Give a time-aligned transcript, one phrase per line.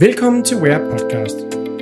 [0.00, 1.36] Velkommen til Wear Podcast.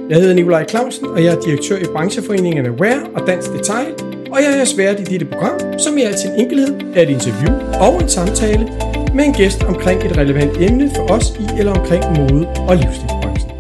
[0.09, 3.93] Jeg hedder Nikolaj Clausen, og jeg er direktør i brancheforeningerne Wear og Dansk Detail,
[4.33, 7.53] og jeg er svært i dette program, som i al sin enkelhed er et interview
[7.87, 8.65] og en samtale
[9.15, 13.51] med en gæst omkring et relevant emne for os i eller omkring mode- og livsstilsbranchen.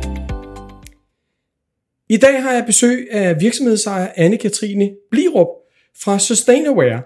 [2.09, 5.48] I dag har jeg besøg af virksomhedsejer Anne-Katrine Blirup
[6.02, 7.02] fra Sustainaware.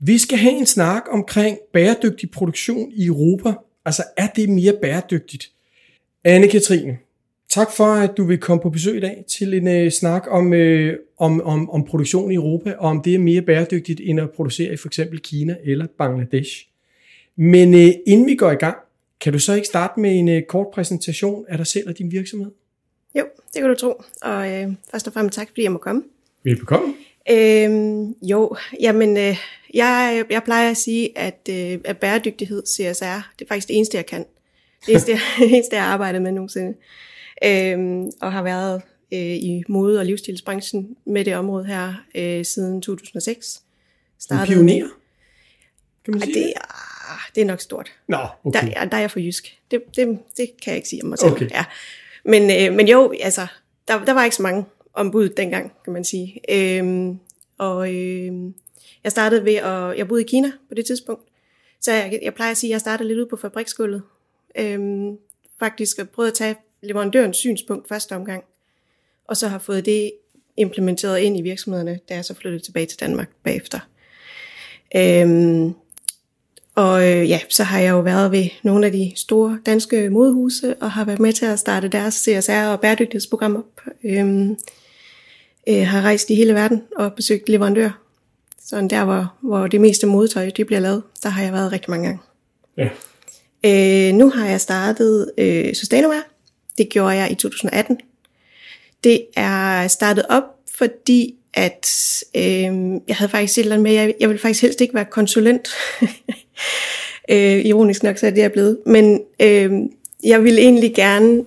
[0.00, 3.52] Vi skal have en snak omkring bæredygtig produktion i Europa.
[3.84, 5.53] Altså, er det mere bæredygtigt?
[6.24, 6.96] Anne-Katrine,
[7.48, 10.52] tak for, at du vil komme på besøg i dag til en uh, snak om,
[10.52, 10.88] uh,
[11.18, 14.72] om, om, om produktion i Europa, og om det er mere bæredygtigt end at producere
[14.72, 16.66] i for eksempel Kina eller Bangladesh.
[17.36, 18.76] Men uh, inden vi går i gang,
[19.20, 22.12] kan du så ikke starte med en uh, kort præsentation af dig selv og din
[22.12, 22.50] virksomhed?
[23.14, 24.02] Jo, det kan du tro.
[24.22, 26.02] Og øh, først og fremmest tak, fordi jeg må komme.
[26.44, 26.94] Velbekomme.
[27.30, 29.36] Øhm, jo, jamen, øh,
[29.74, 33.96] jeg, jeg plejer at sige, at, øh, at bæredygtighed, CSR, det er faktisk det eneste,
[33.96, 34.24] jeg kan.
[34.86, 36.78] Det eneste, jeg, det eneste, jeg har arbejdet med nogensinde.
[37.44, 42.82] Øhm, og har været øh, i mode- og livsstilsbranchen med det område her øh, siden
[42.82, 43.62] 2006.
[44.18, 44.88] Startede pioner?
[46.04, 47.92] Kan man sige det, er, det er nok stort.
[48.08, 48.72] Nå, okay.
[48.74, 49.58] Der, der er jeg for jysk.
[49.70, 51.32] Det, det, det kan jeg ikke sige om mig selv.
[51.32, 51.50] Okay.
[51.50, 51.64] Ja.
[52.24, 53.46] Men, øh, men jo, altså,
[53.88, 56.40] der, der var ikke så mange ombud dengang, kan man sige.
[56.50, 57.18] Øhm,
[57.58, 58.32] og øh,
[59.04, 61.22] jeg startede ved at, jeg boede i Kina på det tidspunkt,
[61.80, 64.02] så jeg, jeg plejer at sige, at jeg startede lidt ud på fabriksgulvet.
[64.58, 65.16] Øhm,
[65.58, 68.44] faktisk prøvet at tage leverandørens synspunkt første omgang,
[69.28, 70.12] og så har fået det
[70.56, 73.78] implementeret ind i virksomhederne, da jeg så flyttet tilbage til Danmark bagefter.
[74.96, 75.74] Øhm,
[76.74, 80.74] og øh, ja, så har jeg jo været ved nogle af de store danske modehuse,
[80.80, 83.80] og har været med til at starte deres CSR- og bæredygtighedsprogram op.
[84.04, 84.56] Øhm,
[85.68, 88.00] øh, har rejst i hele verden og besøgt leverandører.
[88.64, 91.90] Sådan der, hvor, hvor det meste modtøj det bliver lavet, der har jeg været rigtig
[91.90, 92.20] mange gange.
[92.76, 92.88] Ja.
[93.64, 96.22] Øh, nu har jeg startet øh, Sustainaware.
[96.78, 98.00] Det gjorde jeg i 2018.
[99.04, 100.42] Det er startet op,
[100.74, 102.42] fordi at øh,
[103.08, 105.68] jeg havde faktisk et eller andet med, jeg, jeg ville faktisk helst ikke være konsulent.
[107.30, 108.78] øh, ironisk nok, så er det jeg blevet.
[108.86, 109.72] Men øh,
[110.24, 111.44] jeg vil egentlig gerne,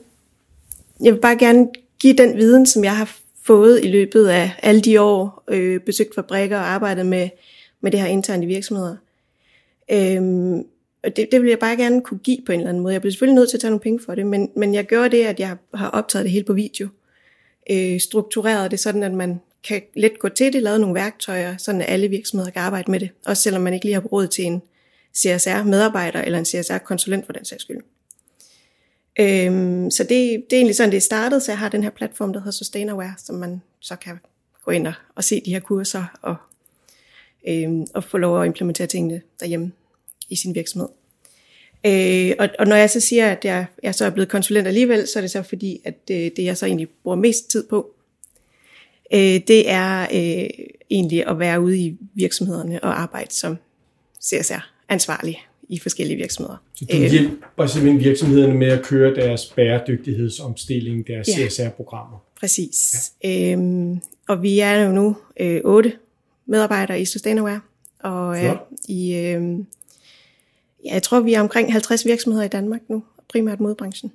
[1.03, 1.67] jeg vil bare gerne
[1.99, 6.15] give den viden, som jeg har fået i løbet af alle de år, øh, besøgt
[6.15, 7.29] fabrikker og arbejdet med,
[7.81, 8.95] med det her internt i virksomheder.
[9.91, 10.21] Øh,
[11.07, 12.93] og det, det ville jeg bare gerne kunne give på en eller anden måde.
[12.93, 15.07] Jeg bliver selvfølgelig nødt til at tage nogle penge for det, men, men jeg gør
[15.07, 16.87] det, at jeg har optaget det hele på video.
[17.69, 21.81] Øh, struktureret det sådan, at man kan let gå til det, lave nogle værktøjer, sådan
[21.81, 23.09] at alle virksomheder kan arbejde med det.
[23.25, 24.61] Også selvom man ikke lige har råd til en
[25.17, 27.81] CSR-medarbejder eller en CSR-konsulent for den sags skyld.
[29.19, 31.89] Øhm, så det, det er egentlig sådan, det er startet, så jeg har den her
[31.89, 34.19] platform, der hedder Sustainaware, som man så kan
[34.65, 36.35] gå ind og, og se de her kurser og,
[37.47, 39.71] øhm, og få lov at implementere tingene derhjemme
[40.29, 40.87] i sin virksomhed.
[41.85, 45.07] Øh, og, og når jeg så siger, at jeg, jeg så er blevet konsulent alligevel,
[45.07, 47.91] så er det så fordi, at det, det jeg så egentlig bruger mest tid på,
[49.13, 50.49] øh, det er øh,
[50.89, 53.57] egentlig at være ude i virksomhederne og arbejde som
[54.23, 56.57] CSR-ansvarlig i forskellige virksomheder.
[56.75, 61.47] Så du hjælper simpelthen virksomhederne med at køre deres bæredygtighedsomstilling, deres ja.
[61.47, 62.17] CSR-programmer?
[62.39, 63.11] Præcis.
[63.23, 63.51] Ja.
[63.51, 65.93] Øhm, og vi er jo nu øh, otte
[66.45, 67.61] medarbejdere i Sustainaware,
[67.99, 68.55] og øh,
[68.87, 69.41] i, øh,
[70.87, 74.11] ja, jeg tror, vi er omkring 50 virksomheder i Danmark nu, primært modbranchen,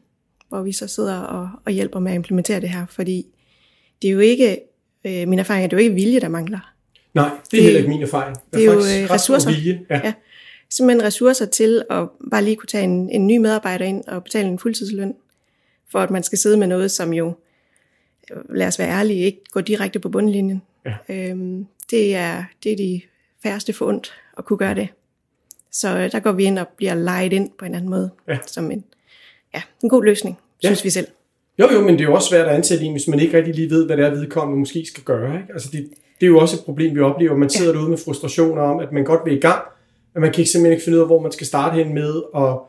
[0.48, 3.26] hvor vi så sidder og, og hjælper med at implementere det her, fordi
[4.02, 4.60] det er jo ikke,
[5.04, 6.72] øh, min erfaring er, det er jo ikke vilje, der mangler.
[7.14, 8.36] Nej, det er det, heller ikke min erfaring.
[8.36, 9.50] Der det er, er jo øh, ressourcer.
[9.50, 9.80] Vilje.
[9.90, 10.00] Ja.
[10.04, 10.12] ja
[10.72, 14.48] simpelthen ressourcer til at bare lige kunne tage en, en ny medarbejder ind og betale
[14.48, 15.14] en fuldtidsløn,
[15.90, 17.36] for at man skal sidde med noget, som jo,
[18.50, 20.62] lad os være ærlige, ikke går direkte på bundlinjen.
[20.86, 20.94] Ja.
[21.08, 23.00] Øhm, det, er, det er de
[23.42, 24.88] færreste for ondt at kunne gøre det.
[25.72, 28.38] Så øh, der går vi ind og bliver lejet ind på en anden måde, ja.
[28.46, 28.84] som en,
[29.54, 30.68] ja, en god løsning, ja.
[30.68, 31.06] synes vi selv.
[31.58, 33.54] Jo, jo, men det er jo også svært at ansætte en, hvis man ikke rigtig
[33.54, 35.34] lige ved, hvad det er, vedkommende måske skal gøre.
[35.34, 35.52] Ikke?
[35.52, 35.88] Altså det,
[36.20, 37.36] det er jo også et problem, vi oplever.
[37.36, 37.76] Man sidder ja.
[37.76, 39.62] derude med frustrationer om, at man godt vil i gang,
[40.14, 42.22] at man kan ikke simpelthen ikke finde ud af, hvor man skal starte hen med,
[42.32, 42.66] og,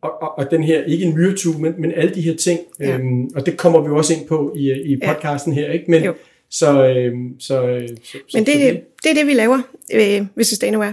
[0.00, 2.60] og, og, og den her, ikke en myretue, men, men alle de her ting.
[2.80, 2.98] Ja.
[2.98, 5.60] Øhm, og det kommer vi jo også ind på i, i podcasten ja.
[5.60, 5.90] her, ikke?
[5.90, 6.14] Men,
[6.50, 9.58] så, øhm, så, så, men det, så det, det er det, vi laver
[9.94, 10.92] øh, ved Sustainaware.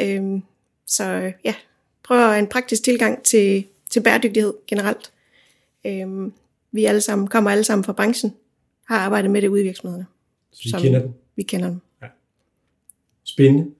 [0.00, 0.42] Øhm,
[0.86, 1.54] så ja,
[2.02, 5.12] prøver en praktisk tilgang til, til bæredygtighed generelt.
[5.86, 6.32] Øhm,
[6.72, 8.34] vi alle sammen, kommer alle sammen fra branchen,
[8.88, 10.06] har arbejdet med det ude i virksomhederne.
[10.52, 11.10] Så vi kender dem?
[11.36, 11.80] Vi kender dem.
[12.02, 12.06] Ja.
[13.24, 13.70] Spændende.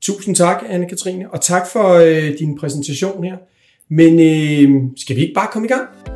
[0.00, 3.36] Tusind tak, Anne-Katrine, og tak for øh, din præsentation her.
[3.88, 6.15] Men øh, skal vi ikke bare komme i gang?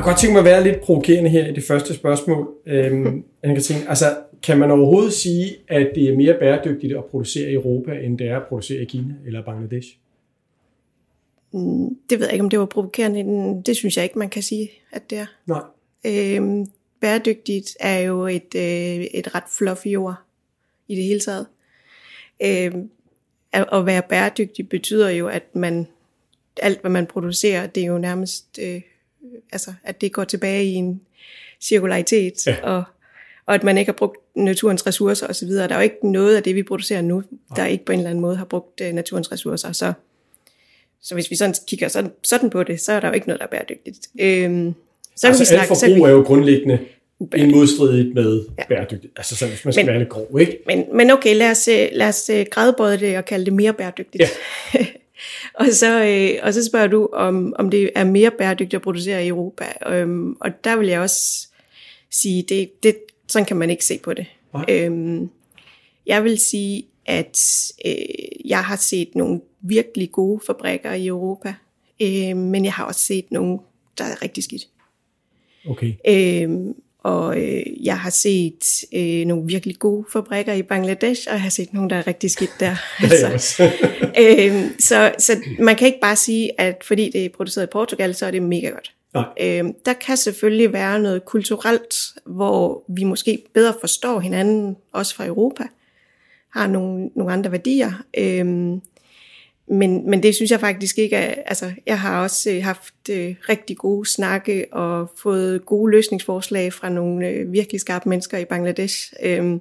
[0.00, 3.24] Jeg kunne godt tænke mig at være lidt provokerende her i det første spørgsmål, øhm,
[3.46, 3.88] Anne-Katrine.
[3.88, 4.04] Altså,
[4.42, 8.28] kan man overhovedet sige, at det er mere bæredygtigt at producere i Europa, end det
[8.28, 9.88] er at producere i Kina eller Bangladesh?
[11.52, 13.62] Mm, det ved jeg ikke, om det var provokerende.
[13.66, 15.26] Det synes jeg ikke, man kan sige, at det er.
[15.46, 15.62] Nej.
[16.06, 16.66] Øhm,
[17.00, 20.16] bæredygtigt er jo et, øh, et ret fluffy ord
[20.88, 21.46] i det hele taget.
[22.42, 22.90] Øhm,
[23.52, 25.86] at være bæredygtig betyder jo, at man
[26.62, 28.80] alt, hvad man producerer, det er jo nærmest, øh,
[29.52, 31.00] altså, at det går tilbage i en
[31.60, 32.56] cirkularitet, ja.
[32.62, 32.82] og,
[33.46, 35.48] og at man ikke har brugt naturens ressourcer osv.
[35.48, 37.22] Der er jo ikke noget af det, vi producerer nu,
[37.56, 39.72] der ikke på en eller anden måde har brugt øh, naturens ressourcer.
[39.72, 39.92] Så,
[41.02, 43.40] så hvis vi sådan kigger sådan, sådan på det, så er der jo ikke noget,
[43.40, 43.98] der er bæredygtigt.
[44.20, 44.74] Øhm,
[45.16, 46.78] så altså, vi snakke, alt forbrug er jo grundlæggende
[47.36, 48.64] en modstridigt med ja.
[48.68, 49.12] bæredygtigt.
[49.16, 50.58] Altså sådan, hvis man skal men, være lidt grov, ikke?
[50.66, 53.72] Men, men okay, lad os, øh, lad os øh, grædebøje det og kalde det mere
[53.72, 54.24] bæredygtigt.
[54.74, 54.86] Ja.
[55.60, 59.24] og, så, øh, og så spørger du, om, om det er mere bæredygtigt at producere
[59.24, 59.64] i Europa.
[59.86, 61.48] Øhm, og der vil jeg også
[62.10, 62.96] sige, det, det,
[63.28, 64.26] sådan kan man ikke se på det.
[64.68, 65.30] Øhm,
[66.06, 67.38] jeg vil sige, at
[67.86, 67.94] øh,
[68.44, 71.54] jeg har set nogle virkelig gode fabrikker i Europa,
[72.02, 73.58] øh, men jeg har også set nogle,
[73.98, 74.68] der er rigtig skidt.
[75.66, 75.92] Okay.
[76.08, 81.42] Øhm, og øh, jeg har set øh, nogle virkelig gode fabrikker i Bangladesh, og jeg
[81.42, 82.76] har set nogle, der er rigtig skidt der.
[83.32, 83.64] altså.
[84.22, 88.14] øhm, så, så man kan ikke bare sige, at fordi det er produceret i Portugal,
[88.14, 88.92] så er det mega godt.
[89.40, 91.94] Øhm, der kan selvfølgelig være noget kulturelt,
[92.26, 95.64] hvor vi måske bedre forstår hinanden, også fra Europa,
[96.52, 97.92] har nogle, nogle andre værdier.
[98.18, 98.80] Øhm,
[99.70, 103.34] men, men det synes jeg faktisk ikke er, altså jeg har også øh, haft øh,
[103.48, 109.12] rigtig gode snakke og fået gode løsningsforslag fra nogle øh, virkelig skarpe mennesker i Bangladesh.
[109.22, 109.60] Øhm,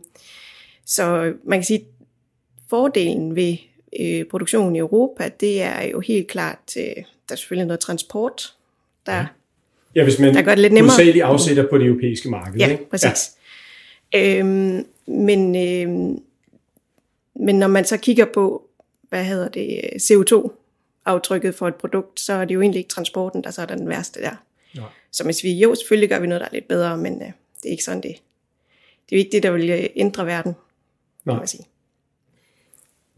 [0.86, 1.86] så man kan sige,
[2.70, 3.58] fordelen ved
[4.00, 8.54] øh, produktionen i Europa, det er jo helt klart, øh, der er selvfølgelig noget transport,
[9.06, 9.26] der,
[9.96, 11.02] ja, hvis man der gør det lidt nemmere.
[11.02, 12.60] Ja, afsætter på det europæiske marked.
[12.60, 12.90] Ja, ikke?
[12.90, 13.32] præcis.
[14.14, 14.38] Ja.
[14.38, 16.18] Øhm, men, øh,
[17.36, 18.69] men når man så kigger på,
[19.10, 23.52] hvad hedder det, CO2-aftrykket for et produkt, så er det jo egentlig ikke transporten, der
[23.52, 24.46] så er den værste der.
[24.76, 24.84] Ja.
[25.12, 27.66] Så hvis vi, jo, selvfølgelig gør vi noget, der er lidt bedre, men uh, det
[27.66, 28.16] er ikke sådan det.
[29.10, 30.56] Det er ikke det, der vil øh, ændre verden,
[31.26, 31.36] Nej.
[31.36, 31.64] kan man sige.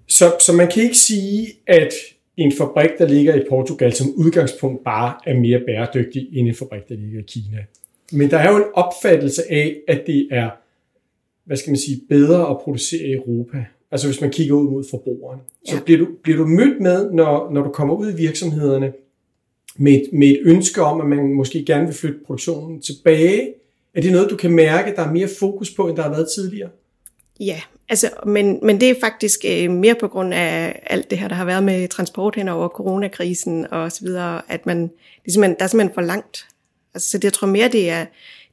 [0.08, 1.94] Så, så man kan ikke sige, at
[2.38, 6.90] en fabrik, der ligger i Portugal, som udgangspunkt bare er mere bæredygtig end en fabrik,
[6.90, 7.66] der ligger i Kina.
[8.12, 10.50] Men der er jo en opfattelse af, at det er,
[11.46, 13.66] hvad skal man sige, bedre at producere i Europa.
[13.92, 15.40] Altså hvis man kigger ud mod forbrugeren.
[15.68, 15.72] Ja.
[15.72, 18.94] Så bliver du, bliver du mødt med, når, når du kommer ud i virksomhederne,
[19.76, 23.54] med et, med et ønske om, at man måske gerne vil flytte produktionen tilbage.
[23.94, 26.28] Er det noget, du kan mærke, der er mere fokus på, end der har været
[26.36, 26.70] tidligere?
[27.40, 31.28] Ja, altså, men, men det er faktisk øh, mere på grund af alt det her,
[31.28, 35.32] der har været med transport hen over coronakrisen og så videre, at man, det er
[35.32, 36.48] simpelthen, der er simpelthen for langt.
[36.94, 38.06] Altså, så det, jeg tror mere, det er,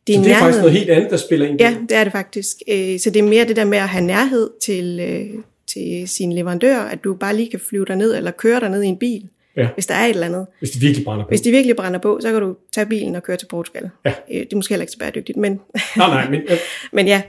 [0.08, 0.44] det er, så det er nærhed.
[0.44, 1.60] faktisk noget helt andet, der spiller ind?
[1.60, 2.56] Ja, det er det faktisk.
[2.68, 6.32] Øh, så det er mere det der med at have nærhed til, øh, til sin
[6.32, 8.96] leverandør, at du bare lige kan flyve dig ned eller køre dig ned i en
[8.96, 9.68] bil, ja.
[9.74, 10.46] hvis der er et eller andet.
[10.58, 11.28] Hvis det virkelig brænder på.
[11.28, 13.90] Hvis det virkelig brænder på, så kan du tage bilen og køre til Portugal.
[14.04, 14.10] Ja.
[14.30, 15.60] Øh, det er måske heller ikke så bæredygtigt, men...
[15.96, 16.40] nej, nej, men...
[16.48, 16.56] Ja.
[16.96, 17.22] men ja.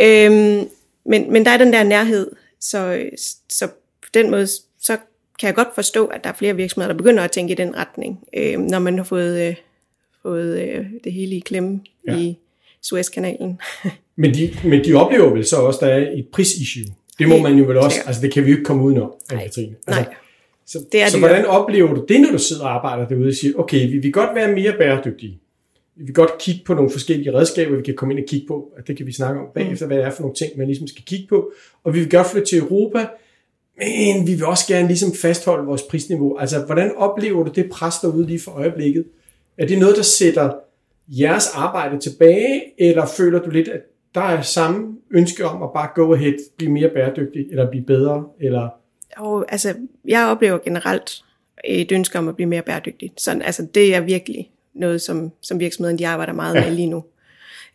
[0.00, 0.68] Øhm,
[1.04, 2.30] men, men der er den der nærhed,
[2.60, 3.02] så,
[3.48, 3.66] så
[4.02, 4.46] på den måde,
[4.80, 4.96] så
[5.38, 7.76] kan jeg godt forstå, at der er flere virksomheder, der begynder at tænke i den
[7.76, 9.48] retning, øh, når man har fået...
[9.48, 9.54] Øh,
[10.22, 12.18] fået øh, det hele i klemme ja.
[12.18, 12.36] i
[12.82, 13.60] Suezkanalen.
[14.16, 16.84] men, de, men de oplever vel så også, at der er et prisissue.
[17.18, 19.42] Det må man jo vel også, altså det kan vi jo ikke komme udenom, Nej.
[19.42, 19.76] Katrine.
[19.86, 20.14] Altså, Nej.
[20.66, 21.48] Så, det er så det hvordan jo.
[21.48, 24.30] oplever du det, når du sidder og arbejder derude og siger, okay, vi vil godt
[24.34, 25.40] være mere bæredygtige.
[25.96, 28.54] Vi vil godt kigge på nogle forskellige redskaber, vi kan komme ind og kigge på,
[28.54, 29.88] og det kan vi snakke om bagefter, mm.
[29.88, 31.52] hvad det er for nogle ting, man ligesom skal kigge på.
[31.84, 33.06] Og vi vil godt flytte til Europa,
[33.78, 36.38] men vi vil også gerne ligesom fastholde vores prisniveau.
[36.38, 39.04] Altså, hvordan oplever du det pres derude lige for øjeblikket?
[39.60, 40.52] Er det noget, der sætter
[41.08, 43.80] jeres arbejde tilbage, eller føler du lidt, at
[44.14, 48.24] der er samme ønske om at bare go ahead, blive mere bæredygtig, eller blive bedre,
[48.40, 48.68] eller...
[49.20, 49.74] Jo, altså,
[50.04, 51.10] jeg oplever generelt
[51.64, 53.12] et ønske om at blive mere bæredygtig.
[53.16, 56.64] Sådan, altså, det er virkelig noget, som, som virksomheden de arbejder meget ja.
[56.64, 57.04] med lige nu.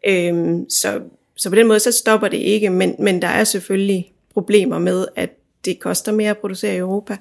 [0.07, 1.01] Øhm, så,
[1.35, 5.05] så på den måde, så stopper det ikke, men, men der er selvfølgelig problemer med,
[5.15, 5.29] at
[5.65, 7.17] det koster mere at producere i Europa.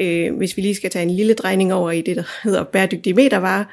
[0.00, 3.14] Øh, hvis vi lige skal tage en lille drejning over i det, der hedder bæredygtige
[3.14, 3.64] metervarer,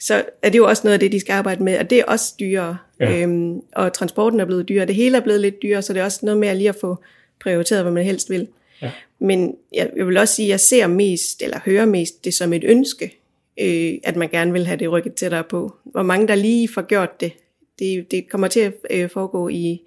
[0.00, 2.04] så er det jo også noget af det, de skal arbejde med, og det er
[2.04, 2.78] også dyrere.
[3.00, 3.20] Ja.
[3.20, 6.04] Øhm, og transporten er blevet dyrere, det hele er blevet lidt dyrere, så det er
[6.04, 6.96] også noget med at lige at få
[7.40, 8.48] prioriteret, hvad man helst vil.
[8.82, 8.92] Ja.
[9.18, 12.52] Men jeg, jeg vil også sige, at jeg ser mest, eller hører mest det som
[12.52, 13.16] et ønske,
[13.60, 15.76] øh, at man gerne vil have det rykket tættere på.
[15.84, 17.32] Hvor mange der lige får gjort det,
[17.78, 19.80] det, det kommer til at øh, foregå i,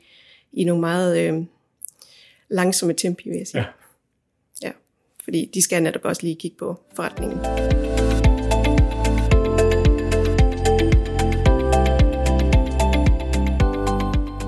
[0.54, 1.44] i nogle meget øh,
[2.50, 3.62] langsomme tempi, vil jeg sige.
[3.62, 4.68] Ja.
[4.68, 4.72] ja.
[5.24, 7.83] Fordi de skal netop også lige kigge på forretningen.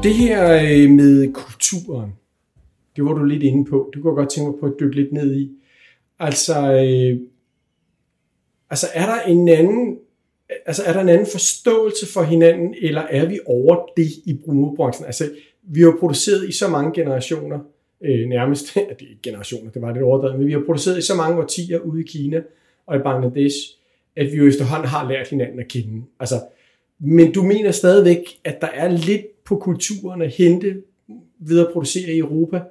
[0.05, 2.13] Det her øh, med kulturen,
[2.95, 3.91] det var du lidt inde på.
[3.93, 5.51] Det kunne jeg godt tænke mig på at dykke lidt ned i.
[6.19, 7.19] Altså, øh,
[8.69, 9.97] altså er der en anden
[10.65, 15.05] altså er der en anden forståelse for hinanden, eller er vi over det i brugerbranchen?
[15.05, 15.29] Altså,
[15.63, 17.59] vi har produceret i så mange generationer,
[18.01, 21.01] øh, nærmest, ja, det er generationer, det var lidt overdrevet, men vi har produceret i
[21.01, 22.41] så mange årtier ude i Kina
[22.85, 23.57] og i Bangladesh,
[24.15, 26.03] at vi jo efterhånden har lært hinanden at kende.
[26.19, 26.35] Altså,
[26.99, 30.81] men du mener stadigvæk, at der er lidt på kulturen at hente
[31.39, 32.61] ved at producere i Europa?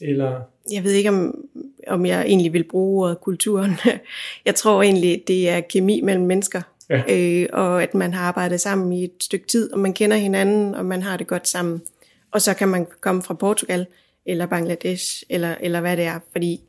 [0.00, 0.40] Eller?
[0.72, 1.48] Jeg ved ikke, om,
[1.86, 3.72] om jeg egentlig vil bruge ordet kulturen.
[4.46, 6.62] Jeg tror egentlig, det er kemi mellem mennesker.
[6.90, 7.02] Ja.
[7.08, 10.74] Øh, og at man har arbejdet sammen i et stykke tid, og man kender hinanden,
[10.74, 11.82] og man har det godt sammen.
[12.30, 13.86] Og så kan man komme fra Portugal,
[14.26, 16.18] eller Bangladesh, eller, eller hvad det er.
[16.32, 16.60] Fordi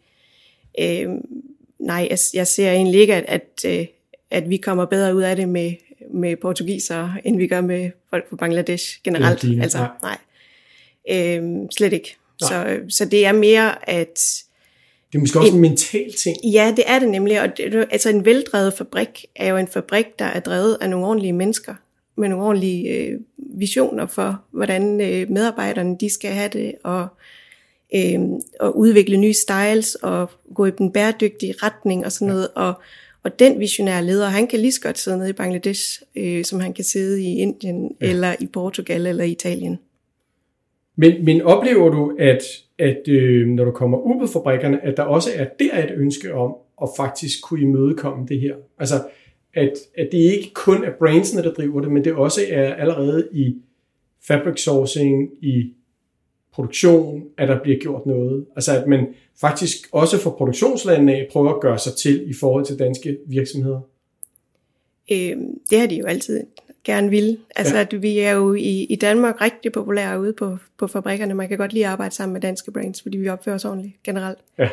[0.79, 1.09] øh,
[1.79, 3.85] nej, jeg, jeg ser egentlig ikke, at, at, øh,
[4.31, 5.71] at vi kommer bedre ud af det med,
[6.13, 9.43] med portugisere, end vi gør med folk fra Bangladesh generelt.
[9.43, 10.17] Ja, altså, nej.
[11.09, 11.37] nej.
[11.37, 12.15] Øh, slet ikke.
[12.39, 14.43] Så, så det er mere, at...
[15.11, 16.37] Det er måske også en, en mental ting.
[16.45, 17.41] Ja, det er det nemlig.
[17.41, 21.05] Og det, altså en veldrevet fabrik er jo en fabrik, der er drevet af nogle
[21.05, 21.75] ordentlige mennesker,
[22.17, 27.07] med nogle ordentlige øh, visioner for, hvordan øh, medarbejderne de skal have det, og,
[27.95, 28.19] øh,
[28.59, 32.47] og udvikle nye styles, og gå i den bæredygtige retning og sådan noget.
[32.55, 32.73] Og,
[33.27, 36.59] og den visionære leder, han kan lige så godt sidde nede i Bangladesh, øh, som
[36.59, 38.09] han kan sidde i Indien, ja.
[38.09, 39.79] eller i Portugal, eller i Italien.
[40.95, 42.43] Men, men oplever du, at,
[42.79, 46.33] at øh, når du kommer ud på fabrikkerne, at der også er der et ønske
[46.33, 48.55] om at faktisk kunne imødekomme det her?
[48.79, 48.95] Altså,
[49.53, 53.27] at, at det ikke kun er brandsene, der driver det, men det også er allerede
[53.33, 53.55] i
[54.27, 55.73] fabric sourcing, i
[56.57, 58.45] produktion, at der bliver gjort noget.
[58.55, 59.07] Altså at man
[59.41, 63.81] faktisk også fra produktionslandene af prøver at gøre sig til i forhold til danske virksomheder.
[65.11, 65.37] Øh,
[65.69, 66.43] det har de jo altid
[66.83, 67.37] gerne vil.
[67.55, 67.81] Altså, ja.
[67.81, 71.33] at vi er jo i, i Danmark rigtig populære ude på, på fabrikkerne.
[71.33, 74.03] Man kan godt lide at arbejde sammen med danske brands, fordi vi opfører os ordentligt
[74.03, 74.39] generelt.
[74.57, 74.69] Ja.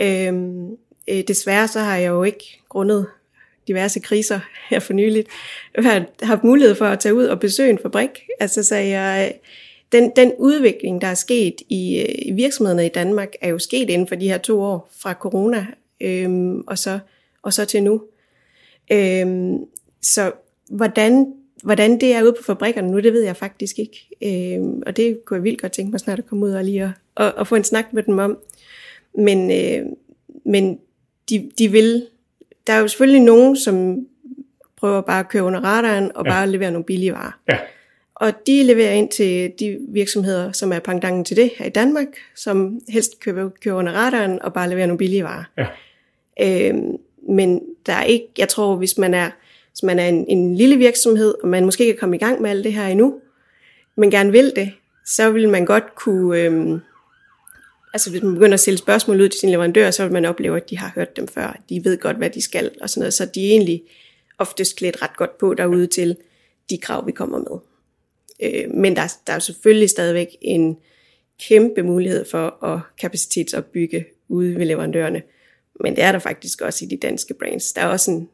[0.00, 0.70] Øhm,
[1.08, 3.06] øh, desværre så har jeg jo ikke grundet
[3.68, 5.28] diverse kriser her for nyligt,
[5.78, 8.10] har haft mulighed for at tage ud og besøge en fabrik.
[8.40, 9.34] Altså, så jeg,
[9.92, 13.90] den, den udvikling, der er sket i, øh, i virksomhederne i Danmark, er jo sket
[13.90, 15.66] inden for de her to år fra corona
[16.00, 16.98] øhm, og, så,
[17.42, 18.02] og så til nu.
[18.92, 19.58] Øhm,
[20.02, 20.32] så
[20.70, 24.08] hvordan Hvordan det er ude på fabrikkerne nu, det ved jeg faktisk ikke.
[24.22, 26.84] Øh, og det kunne jeg vildt godt tænke mig snart at komme ud og lige
[26.84, 28.38] at, og, og få en snak med dem om.
[29.14, 29.86] Men, øh,
[30.44, 30.78] men
[31.30, 32.06] de, de vil...
[32.66, 34.06] Der er jo selvfølgelig nogen, som
[34.76, 36.30] prøver bare at køre under radaren og ja.
[36.30, 37.40] bare levere nogle billige varer.
[37.48, 37.58] Ja.
[38.20, 42.08] Og de leverer ind til de virksomheder, som er pangdangen til det her i Danmark,
[42.36, 45.44] som helst kører, kører under radaren og bare leverer nogle billige varer.
[45.58, 45.66] Ja.
[46.40, 46.74] Øh,
[47.28, 49.30] men der er ikke, jeg tror, hvis man er
[49.78, 52.42] hvis man er en, en lille virksomhed, og man måske ikke er kommet i gang
[52.42, 53.20] med alt det her endnu,
[53.96, 54.72] men gerne vil det,
[55.06, 56.40] så vil man godt kunne...
[56.40, 56.80] Øhm,
[57.92, 60.56] altså hvis man begynder at stille spørgsmål ud til sin leverandør, så vil man opleve,
[60.56, 61.60] at de har hørt dem før.
[61.68, 63.14] De ved godt, hvad de skal og sådan noget.
[63.14, 63.82] Så de er egentlig
[64.38, 66.16] oftest klædt ret godt på derude til
[66.70, 67.58] de krav, vi kommer med.
[68.42, 70.76] Øh, men der, der er selvfølgelig stadigvæk en
[71.48, 75.22] kæmpe mulighed for at kapacitetsopbygge ude ved leverandørerne.
[75.80, 77.72] Men det er der faktisk også i de danske brands.
[77.72, 78.28] Der er også en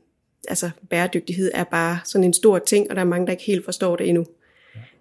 [0.48, 3.64] altså bæredygtighed er bare sådan en stor ting, og der er mange, der ikke helt
[3.64, 4.26] forstår det endnu.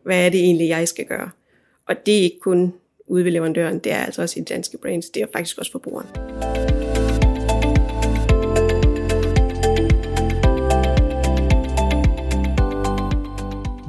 [0.03, 1.29] Hvad er det egentlig, jeg skal gøre?
[1.87, 2.73] Og det er ikke kun
[3.07, 5.71] ude ved leverandøren, det er altså også i de danske brands, det er faktisk også
[5.71, 6.62] forbrugeren.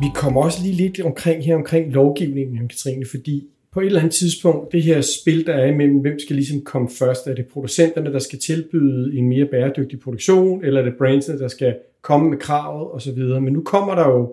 [0.04, 4.14] Vi kommer også lige lidt omkring her omkring lovgivningen, Katrine, fordi på et eller andet
[4.14, 7.26] tidspunkt, det her spil, der er imellem, hvem skal ligesom komme først?
[7.26, 11.48] Er det producenterne, der skal tilbyde en mere bæredygtig produktion, eller er det brandsene, der
[11.48, 13.18] skal komme med kravet osv.?
[13.18, 14.24] Men nu kommer der jo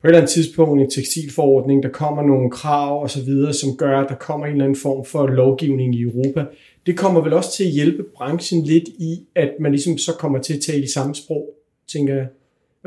[0.00, 3.76] på et eller andet tidspunkt en tekstilforordning, der kommer nogle krav og så videre, som
[3.76, 6.44] gør, at der kommer en eller anden form for lovgivning i Europa.
[6.86, 10.38] Det kommer vel også til at hjælpe branchen lidt i, at man ligesom så kommer
[10.38, 11.48] til at tale i samme sprog,
[11.88, 12.26] tænker jeg.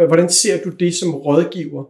[0.06, 1.84] Hvordan ser du det som rådgiver?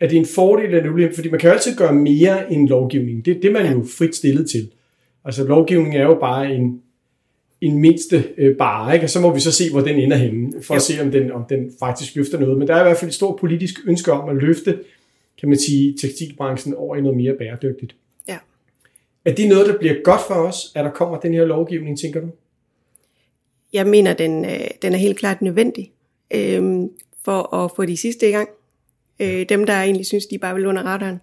[0.00, 1.14] er det en fordel eller en ulempe?
[1.14, 3.24] Fordi man kan jo altid gøre mere end lovgivning.
[3.24, 3.72] Det er det, man ja.
[3.72, 4.70] jo frit stillet til.
[5.24, 6.82] Altså lovgivning er jo bare en,
[7.60, 9.06] en mindste øh, bare, ikke?
[9.06, 10.76] og så må vi så se, hvor den ender henne, for ja.
[10.76, 12.58] at se, om den, om den faktisk løfter noget.
[12.58, 14.78] Men der er i hvert fald et stort politisk ønske om at løfte,
[15.40, 17.96] kan man sige, tekstilbranchen over i noget mere bæredygtigt.
[18.28, 18.38] Ja.
[19.24, 22.20] Er det noget, der bliver godt for os, at der kommer den her lovgivning, tænker
[22.20, 22.28] du?
[23.72, 25.92] Jeg mener, den, øh, den er helt klart nødvendig
[26.34, 26.88] øh,
[27.28, 28.48] for at få de sidste i gang.
[29.20, 31.20] Øh, dem, der egentlig synes, de bare vil under radaren.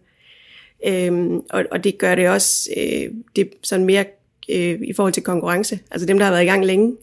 [0.88, 4.06] Øhm, og, og det gør det også øh, det sådan mere
[4.50, 5.80] øh, i forhold til konkurrence.
[5.92, 6.98] Altså dem, der har været i gang længe,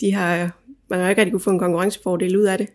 [0.00, 0.50] de har,
[0.88, 2.68] man har ikke rigtig kunne få en konkurrencefordel ud af det.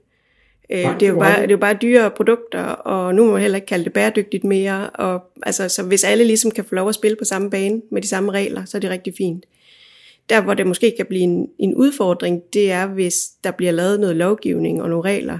[0.70, 3.32] Øh, Nej, det, er jo bare, det er jo bare dyre produkter, og nu må
[3.32, 4.89] man heller ikke kalde det bæredygtigt mere.
[4.89, 8.01] Og, altså, så hvis alle ligesom kan få lov at spille på samme bane med
[8.01, 9.46] de samme regler, så er det rigtig fint.
[10.30, 14.00] Der, hvor det måske kan blive en, en udfordring, det er, hvis der bliver lavet
[14.00, 15.39] noget lovgivning og nogle regler,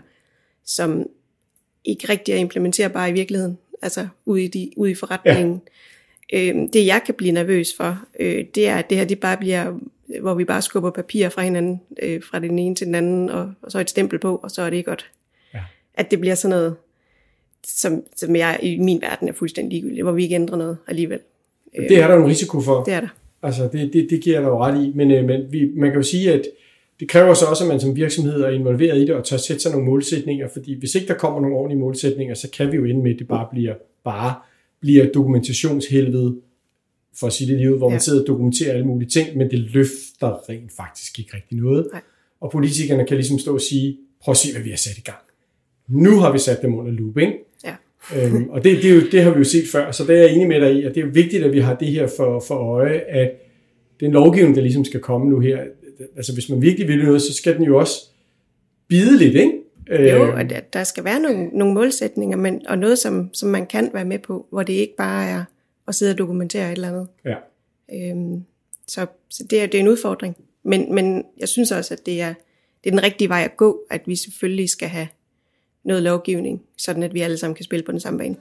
[0.70, 1.10] som
[1.86, 5.62] ikke rigtig er implementerbare i virkeligheden, altså ude i, de, ude i forretningen.
[6.34, 6.50] Ja.
[6.50, 9.38] Øh, det jeg kan blive nervøs for, øh, det er, at det her det bare
[9.38, 9.80] bliver,
[10.22, 13.54] hvor vi bare skubber papir fra hinanden, øh, fra den ene til den anden, og,
[13.62, 15.12] og så et stempel på, og så er det godt.
[15.54, 15.60] Ja.
[15.94, 16.76] At det bliver sådan noget,
[17.68, 21.20] som, som jeg i min verden er fuldstændig ligegyldigt, hvor vi ikke ændrer noget alligevel.
[21.76, 22.84] Det er der en risiko for.
[22.84, 23.08] Det er der.
[23.44, 24.92] Altså, det, det, det giver jeg dig jo ret i.
[24.96, 26.42] Men, øh, men vi, man kan jo sige, at
[27.00, 29.62] det kræver så også, at man som virksomhed er involveret i det og tør sætte
[29.62, 32.86] sig nogle målsætninger, fordi hvis ikke der kommer nogle ordentlige målsætninger, så kan vi jo
[32.86, 34.36] ende med, at det bare bliver, bare
[34.80, 36.38] bliver dokumentationshelvede,
[37.20, 37.94] for at sige det lige ud, hvor ja.
[37.94, 41.88] man sidder og dokumenterer alle mulige ting, men det løfter rent faktisk ikke rigtig noget.
[41.94, 42.02] Nej.
[42.42, 45.02] Og politikerne kan ligesom stå og sige, prøv at se, hvad vi har sat i
[45.02, 45.18] gang.
[45.88, 47.34] Nu har vi sat dem under lup, ikke?
[47.66, 47.76] Ja.
[48.16, 50.20] øhm, og det, det, er jo, det har vi jo set før, så det er
[50.20, 52.08] jeg enig med dig i, at det er jo vigtigt, at vi har det her
[52.18, 53.32] for, for øje, at
[54.00, 55.64] den lovgivning, der ligesom skal komme nu her,
[56.16, 58.10] altså hvis man virkelig vil noget, så skal den jo også
[58.88, 59.54] bide lidt, ikke?
[59.90, 63.50] Jo, Øh, og der, der skal være nogle, nogle målsætninger, men, og noget, som, som
[63.50, 65.44] man kan være med på, hvor det ikke bare er
[65.88, 67.08] at sidde og dokumentere et eller andet.
[67.26, 67.36] ja.
[67.94, 68.44] Øhm,
[68.88, 70.38] så så det, er, det er en udfordring.
[70.64, 72.34] Men, men jeg synes også, at det er,
[72.84, 75.08] det er den rigtige vej at gå, at vi selvfølgelig skal have
[75.84, 78.36] noget lovgivning, sådan at vi alle sammen kan spille på den samme bane.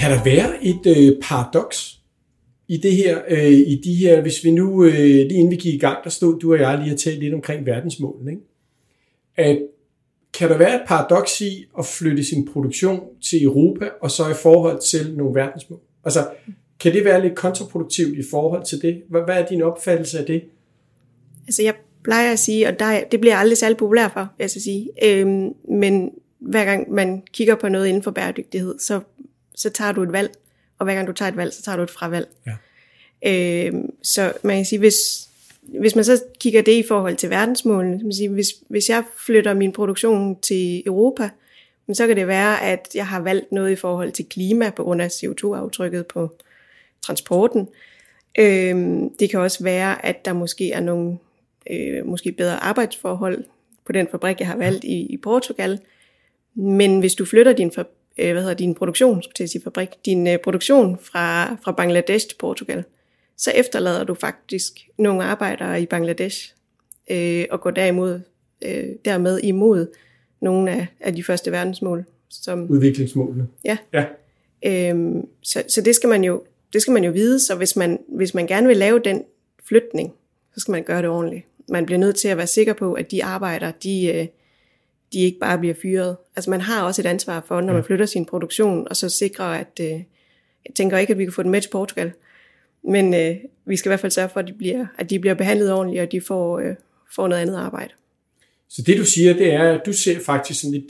[0.00, 1.98] Kan der være et øh, paradoks
[2.68, 5.74] i det her, øh, i de her, hvis vi nu, øh, lige inden vi gik
[5.74, 8.42] i gang, der stod du og jeg lige og talt lidt omkring verdensmålene, ikke?
[9.36, 9.58] At
[10.38, 14.34] kan der være et paradoks i at flytte sin produktion til Europa, og så i
[14.42, 15.80] forhold til nogle verdensmål?
[16.04, 16.28] Altså,
[16.80, 19.02] kan det være lidt kontraproduktivt i forhold til det?
[19.08, 20.42] Hvad, hvad er din opfattelse af det?
[21.46, 24.44] Altså jeg plejer at sige, og der, det bliver jeg aldrig særlig populær for, vil
[24.44, 29.00] jeg så sige, øhm, men hver gang man kigger på noget inden for bæredygtighed, så,
[29.60, 30.30] så tager du et valg,
[30.78, 32.28] og hver gang du tager et valg, så tager du et fravalg.
[32.46, 32.56] Ja.
[33.66, 35.28] Øhm, så man kan sige, hvis,
[35.62, 38.88] hvis man så kigger det i forhold til verdensmålene, så kan man sige, hvis, hvis
[38.88, 41.30] jeg flytter min produktion til Europa,
[41.92, 45.02] så kan det være, at jeg har valgt noget i forhold til klima på grund
[45.02, 46.30] af CO2-aftrykket på
[47.02, 47.68] transporten.
[48.38, 51.18] Øhm, det kan også være, at der måske er nogle
[51.70, 53.44] øh, måske bedre arbejdsforhold
[53.84, 55.80] på den fabrik, jeg har valgt i, i Portugal.
[56.54, 57.86] Men hvis du flytter din, for,
[58.20, 61.72] øh, hvad hedder, din produktion, skulle til at sige fabrik, din øh, produktion fra, fra
[61.72, 62.84] Bangladesh til Portugal,
[63.36, 66.54] så efterlader du faktisk nogle arbejdere i Bangladesh
[67.10, 68.20] øh, og går derimod,
[68.64, 69.86] øh, dermed imod
[70.40, 72.04] nogle af, af de første verdensmål.
[72.28, 73.48] Som, Udviklingsmålene.
[73.64, 74.04] ja, Ja.
[74.66, 77.98] Øhm, så, så det skal man jo det skal man jo vide, så hvis man,
[78.08, 79.24] hvis man gerne vil lave den
[79.68, 80.12] flytning,
[80.54, 81.46] så skal man gøre det ordentligt.
[81.68, 84.26] Man bliver nødt til at være sikker på, at de arbejder, de, øh,
[85.12, 86.16] de ikke bare bliver fyret.
[86.36, 89.60] Altså man har også et ansvar for, når man flytter sin produktion, og så sikre,
[89.60, 89.86] at øh,
[90.66, 92.12] jeg tænker ikke, at vi kan få dem med til Portugal,
[92.84, 95.34] men øh, vi skal i hvert fald sørge for, at de bliver, at de bliver
[95.34, 96.74] behandlet ordentligt, og de får, øh,
[97.14, 97.92] får noget andet arbejde.
[98.68, 100.84] Så det du siger, det er, at du ser faktisk sådan lidt,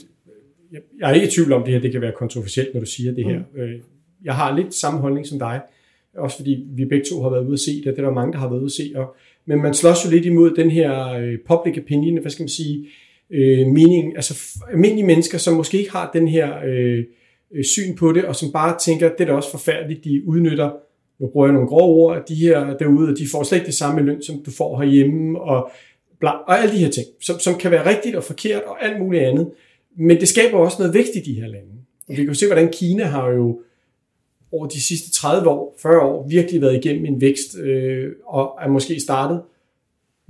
[0.99, 3.11] jeg- er ikke i tvivl om det her, det kan være kontroversielt, når du siger
[3.11, 3.39] det her.
[3.39, 3.81] Mm.
[4.23, 5.61] Jeg har lidt samme holdning som dig,
[6.17, 8.33] også fordi vi begge to har været ude at se det, det er der mange,
[8.33, 11.07] der har været ude at se, og, men man slås jo lidt imod den her
[11.09, 12.85] øh, public opinion, hvad skal man sige, øh,
[13.33, 17.03] Øh, mening, altså almindelige mennesker, som måske ikke har den her øh,
[17.53, 20.71] øh, syn på det, og som bare tænker, det er da også forfærdeligt, de udnytter,
[21.19, 23.65] nu bruger jeg nogle grove ord, at de her derude, og de får slet ikke
[23.65, 25.71] det samme løn, som du får herhjemme, og,
[26.19, 29.01] bla, og alle de her ting, som, som kan være rigtigt og forkert, og alt
[29.01, 29.51] muligt andet.
[29.97, 31.71] Men det skaber også noget vækst i de her lande.
[32.09, 33.61] Og vi kan jo se, hvordan Kina har jo
[34.51, 38.67] over de sidste 30 år, 40 år, virkelig været igennem en vækst, øh, og er
[38.67, 39.41] måske startet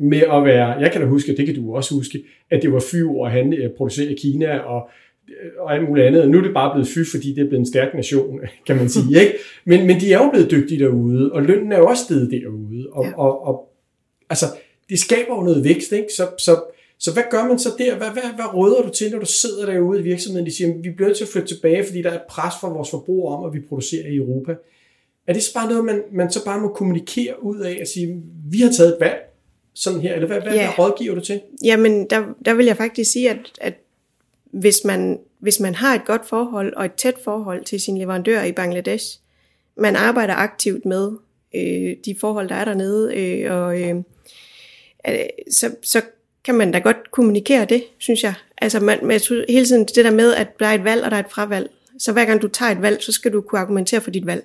[0.02, 2.80] med at være, jeg kan da huske, det kan du også huske, at det var
[2.92, 4.90] fy over at at producere i Kina, og,
[5.60, 6.30] og alt muligt andet.
[6.30, 8.90] Nu er det bare blevet fy, fordi det er blevet en stærk nation, kan man
[8.90, 9.20] sige.
[9.22, 9.34] Ikke?
[9.66, 12.88] Men, men de er jo blevet dygtige derude, og lønnen er jo også steget derude.
[12.92, 13.14] Og, Ja.
[13.18, 13.70] og, og,
[14.30, 14.46] altså,
[14.90, 16.08] det skaber jo noget vækst, ikke?
[16.18, 16.64] Så, så,
[17.00, 17.98] så hvad gør man så der?
[17.98, 20.46] Hvad, hvad, hvad råder du til, når du sidder derude i virksomheden?
[20.46, 22.74] De siger, vi bliver nødt til at flytte tilbage, fordi der er et pres fra
[22.74, 24.56] vores forbrugere om, at vi producerer i Europa.
[25.28, 28.22] Er det så bare noget, man, man så bare må kommunikere ud af og sige,
[28.52, 29.31] vi har taget et valg
[29.74, 30.66] sådan her, eller hvad, hvad, Ja.
[30.66, 31.42] hvad rådgiver du til?
[31.64, 33.74] Jamen, der, der vil jeg faktisk sige, at, at
[34.52, 38.44] hvis, man, hvis man har et godt forhold og et tæt forhold til sin leverandør
[38.44, 39.20] i Bangladesh,
[39.78, 41.12] man arbejder aktivt med
[41.56, 43.96] øh, de forhold, der er dernede, øh, og øh,
[45.08, 45.16] øh,
[45.52, 46.02] så, så
[46.44, 48.34] kan man da godt kommunikere det, synes jeg.
[48.58, 51.18] Altså man, man, hele tiden det der med, at der er et valg, og der
[51.18, 51.70] er et fravalg.
[52.00, 54.44] Så hver gang du tager et valg, så skal du kunne argumentere for dit valg.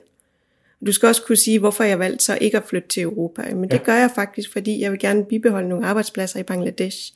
[0.87, 3.43] Du skal også kunne sige, hvorfor jeg valgte så ikke at flytte til Europa.
[3.55, 3.83] Men det Ja.
[3.85, 7.12] gør jeg faktisk, fordi jeg vil gerne bibeholde nogle arbejdspladser i Bangladesh.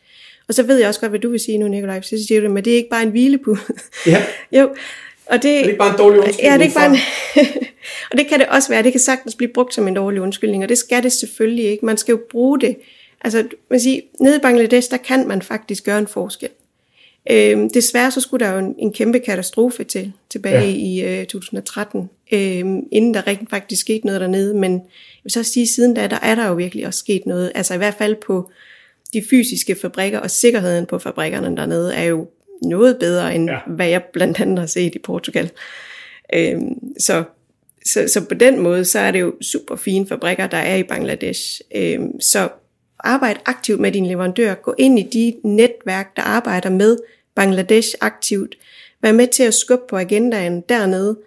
[0.49, 2.01] Og så ved jeg også godt, hvad du vil sige nu, Nikolaj.
[2.03, 3.59] Så siger du, men det er ikke bare en hvilepude.
[4.07, 4.25] Ja,
[4.61, 4.75] jo,
[5.27, 6.51] og det, er det ikke bare en dårlig undskyldning?
[6.51, 6.97] Ja, det er ikke bare en...
[8.11, 8.83] og det kan det også være.
[8.83, 11.87] Det kan sagtens blive brugt som en dårlig undskyldning, og det skal det selvfølgelig ikke.
[11.87, 12.77] Man skal jo bruge det.
[13.25, 16.49] Altså, man siger, nede i Bangladesh, der kan man faktisk gøre en forskel.
[17.31, 20.61] Øhm, desværre så skulle der jo en, en kæmpe katastrofe til tilbage
[21.01, 21.11] Ja.
[21.11, 24.55] i øh, 2013, øhm, inden der rigtig faktisk skete noget dernede.
[24.55, 24.81] Men jeg
[25.25, 27.53] vil så sige, siden da, der er der jo virkelig også sket noget.
[27.55, 28.51] Altså i hvert fald på
[29.13, 32.29] de fysiske fabrikker, og sikkerheden på fabrikkerne dernede er jo
[32.63, 33.59] noget bedre, end Ja.
[33.67, 35.51] hvad jeg blandt andet har set i Portugal.
[36.35, 37.23] Øhm, så,
[37.87, 40.83] så, så på den måde, så er det jo super fine fabrikker, der er i
[40.83, 41.61] Bangladesh.
[41.75, 42.49] Øhm, så
[42.99, 44.55] arbejd aktivt med din leverandør.
[44.55, 46.97] Gå ind i de netværk, der arbejder med
[47.35, 48.59] Bangladesh aktivt.
[49.03, 51.19] Vær med til at skubbe på agendaen dernede.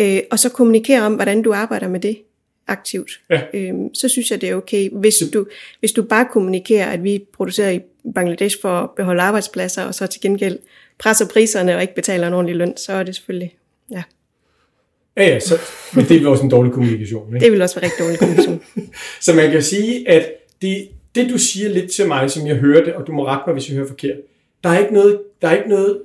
[0.00, 2.18] Øh, og så kommunikere om, hvordan du arbejder med det
[2.66, 3.10] aktivt.
[3.30, 3.40] Ja.
[3.54, 4.90] Øhm, så synes jeg, det er okay.
[4.92, 5.46] Hvis du,
[5.80, 7.80] hvis du bare kommunikerer, at vi producerer i
[8.14, 10.58] Bangladesh for at beholde arbejdspladser, og så til gengæld
[10.98, 13.56] presser priserne og ikke betaler en ordentlig løn, så er det selvfølgelig,
[13.90, 14.02] ja,
[15.16, 15.58] Ja, ja, så,
[15.94, 17.34] men det er vel også en dårlig kommunikation.
[17.34, 17.44] Ikke?
[17.44, 18.62] det vil også være rigtig dårlig kommunikation.
[19.24, 22.96] Så man kan sige, at det, det du siger lidt til mig, som jeg hørte,
[22.96, 24.16] og du må rette mig, hvis jeg hører forkert,
[24.64, 26.02] der er ikke noget, der er ikke noget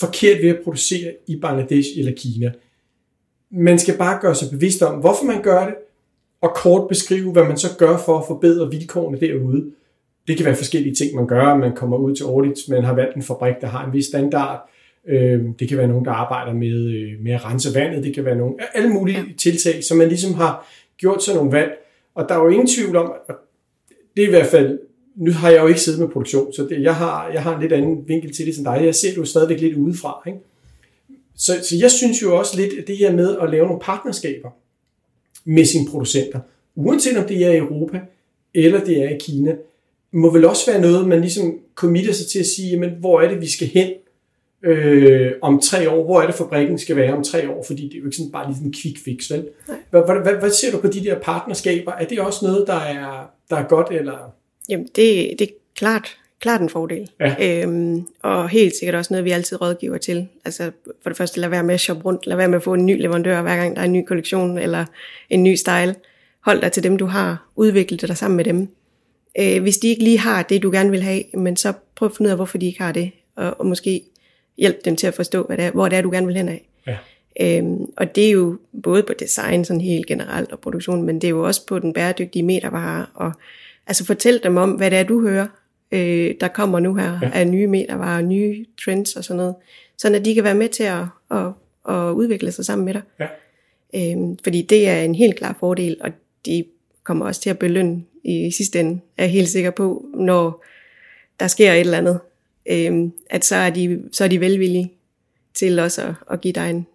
[0.00, 2.52] forkert ved at producere i Bangladesh eller Kina.
[3.50, 5.74] Man skal bare gøre sig bevidst om, hvorfor man gør det,
[6.40, 9.70] og kort beskrive, hvad man så gør for at forbedre vilkårene derude.
[10.28, 11.56] Det kan være forskellige ting, man gør.
[11.56, 14.70] Man kommer ud til audits, man har valgt en fabrik, der har en vis standard.
[15.08, 18.04] Øhm, det kan være nogen, der arbejder med, øh, med at rense vandet.
[18.04, 21.72] Det kan være nogle, alle mulige tiltag, som man ligesom har gjort sig nogle valg.
[22.14, 23.34] Og der er jo ingen tvivl om, at
[24.16, 24.78] det er i hvert fald,
[25.18, 27.60] nu har jeg jo ikke siddet med produktion, så det, jeg, har, jeg har en
[27.62, 28.80] lidt anden vinkel til det som dig.
[28.84, 30.22] Jeg ser det jo stadigvæk lidt udefra.
[30.26, 30.38] Ikke?
[31.36, 34.50] Så, så jeg synes jo også lidt, at det her med at lave nogle partnerskaber
[35.44, 36.40] med sine producenter,
[36.74, 38.00] uanset om det er i Europa
[38.54, 39.56] eller det er i Kina,
[40.12, 43.28] må vel også være noget, man ligesom committer sig til at sige, jamen, hvor er
[43.28, 43.90] det, vi skal hen
[44.62, 46.04] øh, om tre år?
[46.04, 47.64] Hvor er det, fabrikken skal være om tre år?
[47.66, 49.48] Fordi det er jo ikke sådan bare lige en quick fix, vel?
[49.90, 51.92] Hvad, hvad, hvad, hvad ser du på de der partnerskaber?
[51.92, 54.32] Er det også noget, der er, der er godt, eller...
[54.68, 57.10] Jamen, det, det er klart, klart en fordel.
[57.20, 57.62] Ja.
[57.62, 60.28] Øhm, og helt sikkert også noget, vi altid rådgiver til.
[60.44, 60.70] Altså
[61.02, 62.26] for det første, lad være med at shoppe rundt.
[62.26, 64.58] Lad være med at få en ny leverandør, hver gang der er en ny kollektion
[64.58, 64.84] eller
[65.30, 65.94] en ny style.
[66.40, 67.48] Hold dig til dem, du har.
[67.56, 68.68] Udvikle dig sammen med dem.
[69.38, 72.16] Øh, hvis de ikke lige har det, du gerne vil have, men så prøv at
[72.16, 73.10] finde ud af, hvorfor de ikke har det.
[73.36, 74.02] Og, og måske
[74.58, 76.48] hjælp dem til at forstå, hvad det er, hvor det er, du gerne vil hen
[76.48, 76.68] af.
[76.86, 76.96] Ja.
[77.40, 81.24] Øhm, og det er jo både på design sådan helt generelt og produktion, men det
[81.24, 83.06] er jo også på den bæredygtige metervare.
[83.14, 83.32] Og
[83.88, 85.46] altså fortæl dem om, hvad det er, du hører,
[85.92, 87.30] øh, der kommer nu her ja.
[87.34, 89.54] af nye metervarer, nye trends og sådan noget.
[89.98, 91.46] Sådan at de kan være med til at, at,
[91.88, 93.02] at udvikle sig sammen med dig.
[93.20, 93.26] Ja.
[93.94, 96.10] Øhm, fordi det er en helt klar fordel, og
[96.46, 96.64] de
[97.04, 100.64] kommer også til at belønne i sidste ende, er jeg helt sikker på, når
[101.40, 102.20] der sker et eller andet,
[102.70, 104.92] øhm, at så er, de, så er de velvillige
[105.54, 106.86] til også at, at give dig en,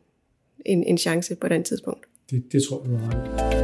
[0.66, 2.06] en, en chance på den tidspunkt.
[2.30, 3.63] Det, det tror jeg, du har ret.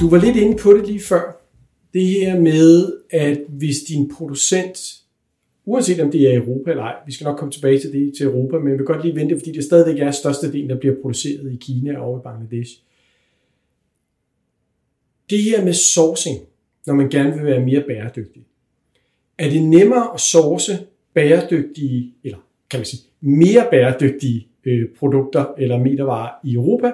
[0.00, 1.46] Du var lidt inde på det lige før.
[1.92, 4.78] Det her med, at hvis din producent,
[5.64, 8.12] uanset om det er i Europa eller ej, vi skal nok komme tilbage til det
[8.16, 10.94] til Europa, men vi vil godt lige vente, fordi det stadigvæk er størstedelen, der bliver
[11.02, 12.72] produceret i Kina og i Bangladesh.
[15.30, 16.38] Det her med sourcing,
[16.86, 18.46] når man gerne vil være mere bæredygtig.
[19.38, 20.78] Er det nemmere at source
[21.14, 22.38] bæredygtige, eller
[22.70, 26.92] kan man sige, mere bæredygtige øh, produkter eller metervarer i Europa,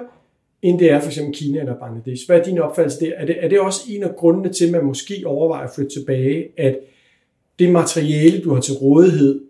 [0.61, 2.25] end det er for eksempel Kina eller Bangladesh.
[2.27, 3.11] Hvad er din opfattelse der?
[3.15, 5.99] Er det, er det også en af grundene til, at man måske overvejer at flytte
[5.99, 6.79] tilbage, at
[7.59, 9.41] det materiale, du har til rådighed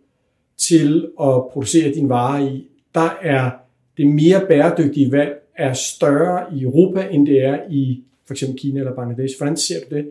[0.58, 3.52] til at producere din varer i, der er
[3.98, 8.80] det mere bæredygtige valg er større i Europa, end det er i for eksempel Kina
[8.80, 9.38] eller Bangladesh.
[9.38, 10.06] Hvordan ser du det?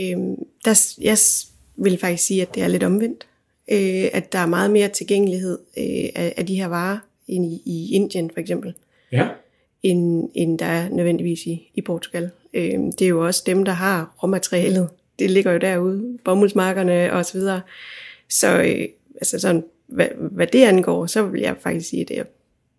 [0.00, 1.18] Øhm, der, jeg
[1.76, 3.26] vil faktisk sige, at det er lidt omvendt.
[3.70, 6.98] Øh, at der er meget mere tilgængelighed øh, af, af de her varer
[7.28, 8.74] end i, i Indien for eksempel,
[9.12, 9.28] Ja,
[9.84, 12.30] end, end der er nødvendigvis i, i Portugal.
[12.54, 14.88] Øh, det er jo også dem, der har råmaterialet.
[15.18, 17.60] Det ligger jo derude, bomuldsmarkerne og så videre.
[18.28, 22.18] Så øh, altså sådan, hvad, hvad det angår, så vil jeg faktisk sige, at det
[22.18, 22.24] er,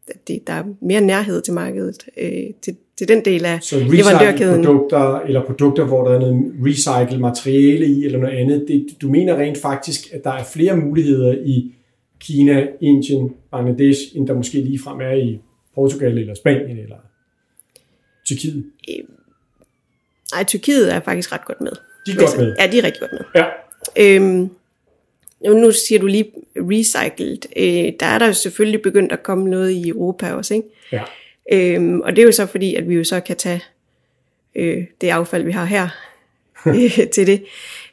[0.07, 3.79] at det, der er mere nærhed til markedet, øh, til, til den del af så
[3.79, 4.65] leverandørkæden.
[4.65, 8.65] produkter, eller produkter, hvor der er noget recycle materiale i, eller noget andet.
[8.67, 11.71] Det, du mener rent faktisk, at der er flere muligheder i
[12.19, 15.39] Kina, Indien, Bangladesh, end der måske ligefrem er i
[15.75, 16.97] Portugal eller Spanien eller
[18.25, 18.65] Tyrkiet.
[20.33, 21.71] Nej, Tyrkiet er faktisk ret godt med.
[22.05, 22.55] De er godt med.
[22.59, 23.21] Ja, de er rigtig godt med.
[23.35, 23.45] Ja,
[23.97, 24.49] Øhm,
[25.41, 29.71] nu siger du lige recycled, øh, der er der jo selvfølgelig begyndt at komme noget
[29.71, 30.67] i Europa også, ikke?
[30.91, 31.03] Ja.
[31.51, 33.63] Øhm, og det er jo så fordi, at vi jo så kan tage
[34.55, 35.89] øh, det affald, vi har her,
[36.67, 37.43] øh, til det.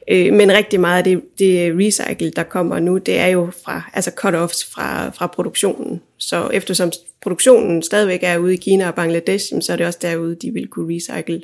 [0.07, 3.91] Øh, men rigtig meget af det, det recycle, der kommer nu, det er jo fra,
[3.93, 6.01] altså cut-offs fra, fra produktionen.
[6.17, 10.35] Så eftersom produktionen stadigvæk er ude i Kina og Bangladesh, så er det også derude,
[10.35, 11.41] de vil kunne recycle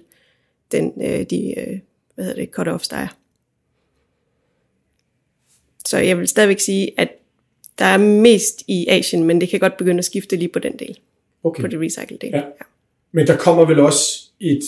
[0.72, 1.80] den, øh, de øh,
[2.16, 3.08] hvad hedder det, cut-offs, der er.
[5.86, 7.10] Så jeg vil stadigvæk sige, at
[7.80, 10.80] der er mest i Asien, men det kan godt begynde at skifte lige på den
[10.80, 11.00] del.
[11.44, 11.62] Okay.
[11.62, 12.30] På det recycle del.
[12.30, 12.38] Ja.
[12.38, 12.44] Ja.
[13.12, 14.64] Men der kommer vel også et,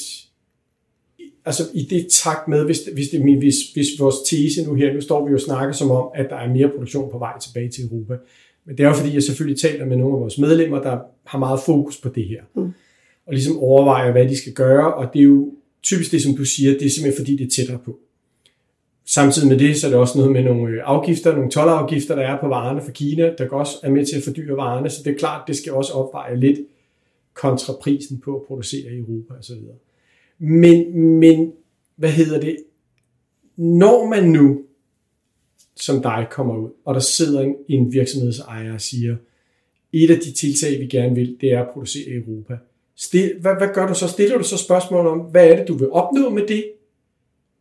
[1.46, 5.02] altså i det takt med, hvis, hvis, det, hvis, hvis vores tese nu her, nu
[5.02, 7.70] står vi jo og snakker som om, at der er mere produktion på vej tilbage
[7.70, 8.18] til Europa.
[8.66, 11.40] Men det er jo fordi, jeg selvfølgelig taler med nogle af vores medlemmer, der har
[11.40, 12.42] meget fokus på det her.
[12.56, 12.74] Mm.
[13.28, 16.46] Og ligesom overvejer, hvad de skal gøre, og det er jo typisk det, som du
[16.46, 18.00] siger, det er simpelthen fordi, det er tættere på.
[19.06, 22.22] Samtidig med det, så er det også noget med nogle øh, afgifter, nogle tolvafgifter, der
[22.22, 25.14] er på varerne fra Kina, der også er med til at fordyre varerne, så det
[25.14, 26.60] er klart, det skal også opveje lidt
[27.34, 29.56] kontra prisen på at producere i Europa osv.
[30.44, 31.54] Men, men
[31.96, 32.58] hvad hedder det?
[33.56, 34.62] Når man nu,
[35.76, 39.16] som dig, kommer ud, og der sidder en, en virksomhedsejer og siger,
[39.94, 42.58] et af de tiltag, vi gerne vil, det er at producere i Europa.
[42.96, 44.08] Stil, hvad, hvad gør du så?
[44.08, 46.66] Stiller du så spørgsmål om, hvad er det, du vil opnå med det?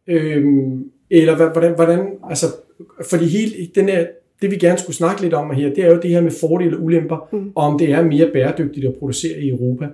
[0.06, 2.46] Øhm, eller hvad, hvordan, hvordan, altså,
[3.10, 4.06] fordi hele den her,
[4.42, 6.76] det vi gerne skulle snakke lidt om her, det er jo det her med fordele
[6.76, 7.52] og ulemper, mm.
[7.54, 9.88] og om det er mere bæredygtigt at producere i Europa,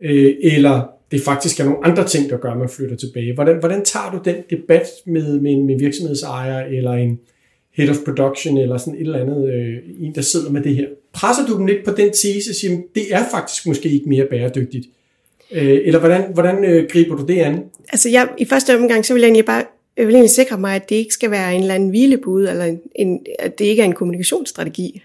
[0.00, 3.34] øh, eller det faktisk er nogle andre ting, der gør, at man flytter tilbage.
[3.34, 7.18] Hvordan, hvordan tager du den debat med, med, en, med virksomhedsejer, eller en
[7.72, 10.86] head of production, eller sådan et eller andet, øh, en, der sidder med det her?
[11.12, 14.24] Presser du dem lidt på den tese, og siger, det er faktisk måske ikke mere
[14.30, 14.86] bæredygtigt?
[15.52, 17.62] Øh, eller hvordan, hvordan øh, griber du det an?
[17.88, 19.64] Altså jeg, i første omgang, så vil jeg egentlig bare
[19.96, 22.64] jeg vil egentlig sikre mig, at det ikke skal være en eller anden hvilebud, eller
[22.64, 25.02] en, en, at det ikke er en kommunikationsstrategi.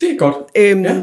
[0.00, 0.36] Det er godt.
[0.56, 1.02] Øhm, ja.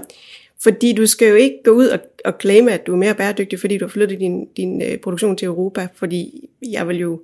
[0.63, 3.59] Fordi du skal jo ikke gå ud og, og claime, at du er mere bæredygtig,
[3.59, 5.87] fordi du har flyttet din, din uh, produktion til Europa.
[5.95, 7.21] Fordi jeg vil jo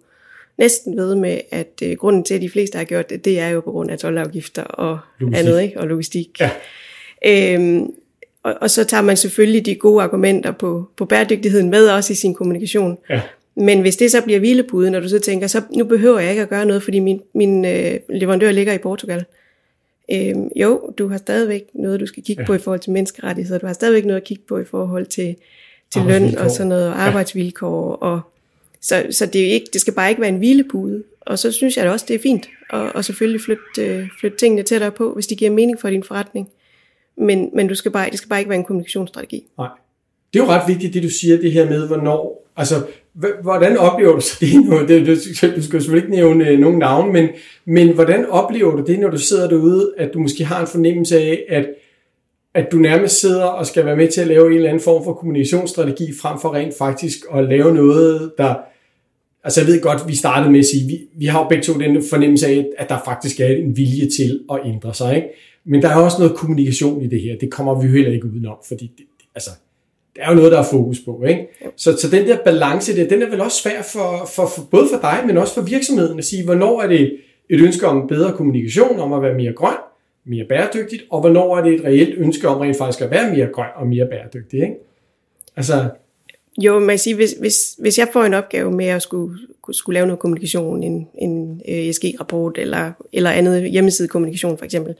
[0.58, 3.50] næsten ved med, at uh, grunden til, at de fleste har gjort det, det er
[3.50, 5.48] jo på grund af tolvafgifter og logistik.
[5.48, 5.80] andet, ikke?
[5.80, 6.40] og logistik.
[6.40, 6.50] Ja.
[7.26, 7.90] Øhm,
[8.44, 12.16] og, og så tager man selvfølgelig de gode argumenter på, på bæredygtigheden med også i
[12.16, 12.98] sin kommunikation.
[13.10, 13.22] Ja.
[13.56, 16.42] Men hvis det så bliver hvilepude, når du så tænker, så nu behøver jeg ikke
[16.42, 19.26] at gøre noget, fordi min, min øh, leverandør ligger i Portugal.
[20.12, 22.48] Øhm, jo, du har stadigvæk noget, du skal kigge ja.
[22.48, 23.60] på i forhold til menneskerettigheder.
[23.60, 25.36] Du har stadigvæk noget at kigge på i forhold til,
[25.94, 28.00] til løn og sådan noget, og arbejdsvilkår.
[28.02, 28.08] Ja.
[28.08, 28.22] Og,
[28.82, 31.04] så så det, er ikke, det skal bare ikke være en hvilepude.
[31.22, 34.38] Og så synes jeg da også, det er fint at, og selvfølgelig flytte, øh, flytte
[34.38, 36.50] tingene tættere på, hvis de giver mening for din forretning.
[37.18, 39.44] Men, men du skal bare, det skal bare ikke være en kommunikationsstrategi.
[39.58, 39.70] Nej.
[40.34, 42.76] Det er jo ret vigtigt, det du siger, det her med, hvornår, altså
[43.42, 44.88] Hvordan oplever du så det nu?
[44.88, 45.12] Det, du,
[45.56, 47.30] du skal selvfølgelig ikke nævne øh, nogen navn, men,
[47.66, 51.20] men hvordan oplever du det, når du sidder derude, at du måske har en fornemmelse
[51.20, 51.66] af, at,
[52.54, 55.04] at du nærmest sidder og skal være med til at lave en eller anden form
[55.04, 58.56] for kommunikationsstrategi, frem for rent faktisk at lave noget, der...
[59.44, 61.74] Altså jeg ved godt, vi startede med at sige, vi, vi har jo begge to
[61.74, 65.28] den fornemmelse af, at der faktisk er en vilje til at ændre sig, ikke?
[65.66, 68.26] Men der er også noget kommunikation i det her, det kommer vi jo heller ikke
[68.26, 69.50] udenom, fordi det, altså,
[70.16, 71.24] det er jo noget, der er fokus på.
[71.28, 71.48] Ikke?
[71.76, 74.88] Så, så den der balance, der, den er vel også svær for, for, for både
[74.94, 77.18] for dig, men også for virksomheden at sige, hvornår er det
[77.50, 79.78] et ønske om bedre kommunikation, om at være mere grøn,
[80.26, 83.48] mere bæredygtigt, og hvornår er det et reelt ønske om rent faktisk at være mere
[83.48, 84.62] grøn og mere bæredygtig.
[84.62, 84.76] Ikke?
[85.56, 85.90] Altså,
[86.62, 89.38] jo, man siger, hvis, hvis, hvis jeg får en opgave med at skulle,
[89.72, 94.96] skulle lave noget kommunikation, en, en ESG-rapport eller, eller andet hjemmesidekommunikation for eksempel,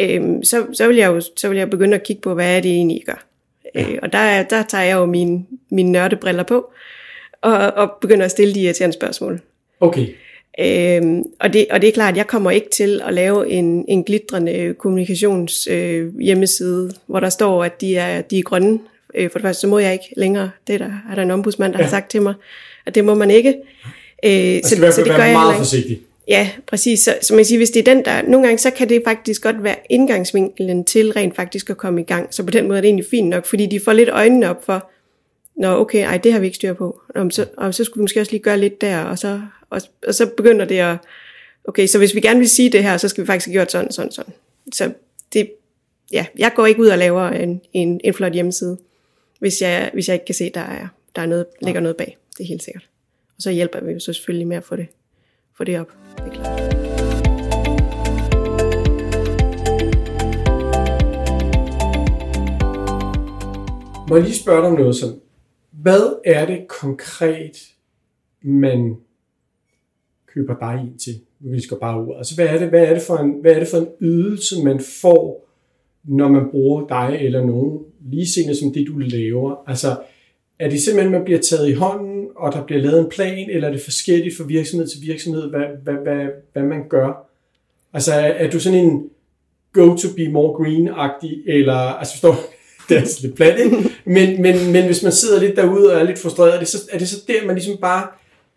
[0.00, 2.60] øhm, så, så, vil jeg jo, så vil jeg begynde at kigge på, hvad er
[2.60, 3.26] det egentlig, I gør.
[3.74, 6.70] Øh, og der, der tager jeg jo mine, mine nørdebriller på,
[7.40, 9.40] og, og begynder at stille de irriterende spørgsmål.
[9.80, 10.06] Okay.
[10.58, 13.84] Øhm, og, det, og det er klart, at jeg kommer ikke til at lave en,
[13.88, 18.78] en glitrende kommunikations øh, hjemmeside, hvor der står, at de er, de er grønne.
[19.14, 20.50] Øh, for det første, så må jeg ikke længere.
[20.66, 21.84] Det der, er der en ombudsmand, der ja.
[21.84, 22.34] har sagt til mig,
[22.86, 23.54] at det må man ikke.
[24.24, 26.00] Øh, så, så, være, det gør jeg meget forsigtig.
[26.28, 27.00] Ja, præcis.
[27.00, 29.42] Så, så man siger, hvis det er den der, nogle gange så kan det faktisk
[29.42, 32.34] godt være indgangsvinkelen til rent faktisk at komme i gang.
[32.34, 34.64] Så på den måde er det egentlig fint nok, fordi de får lidt øjnene op
[34.64, 34.90] for,
[35.56, 37.00] Nå, okay, ej, det har vi ikke styr på.
[37.14, 39.80] Og så, og så skulle vi måske også lige gøre lidt der, og så, og,
[40.06, 40.96] og så begynder det at,
[41.64, 43.72] okay, så hvis vi gerne vil sige det her, så skal vi faktisk have gjort
[43.72, 44.34] sådan, sådan, sådan.
[44.72, 44.92] Så
[45.32, 45.50] det,
[46.12, 48.78] ja, jeg går ikke ud og laver en, en, en flot hjemmeside,
[49.38, 52.18] hvis jeg, hvis jeg ikke kan se, der er, der er noget, ligger noget bag.
[52.38, 52.88] Det er helt sikkert.
[53.36, 54.86] Og så hjælper vi så selvfølgelig med at få det,
[55.62, 55.92] få det op.
[56.16, 56.60] Det er klart.
[64.08, 65.16] Må jeg lige spørge dig om noget sådan.
[65.70, 67.56] Hvad er det konkret,
[68.42, 68.96] man
[70.26, 71.14] køber dig ind til?
[71.40, 72.14] vi skal bare ud.
[72.16, 74.64] Altså, hvad er, det, hvad, er det for en, hvad er det for en ydelse,
[74.64, 75.48] man får,
[76.04, 79.64] når man bruger dig eller nogen, lige som det, du laver?
[79.66, 79.96] Altså,
[80.58, 83.68] er det simpelthen, man bliver taget i hånden, og der bliver lavet en plan, eller
[83.68, 87.28] er det forskelligt fra virksomhed til virksomhed, hvad, hvad, hvad, hvad man gør?
[87.92, 89.10] Altså, er, er du sådan en
[89.72, 92.34] go to be more green-agtig, eller, altså forstår
[92.88, 93.76] det er altså lidt plat, ikke?
[94.04, 96.78] Men, men, men hvis man sidder lidt derude og er lidt frustreret, er det, så,
[96.92, 98.06] er det så der, man ligesom bare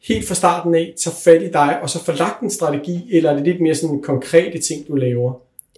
[0.08, 3.32] helt fra starten af tager fat i dig, og så får lagt en strategi, eller
[3.32, 5.34] er det lidt mere sådan konkrete ting, du laver?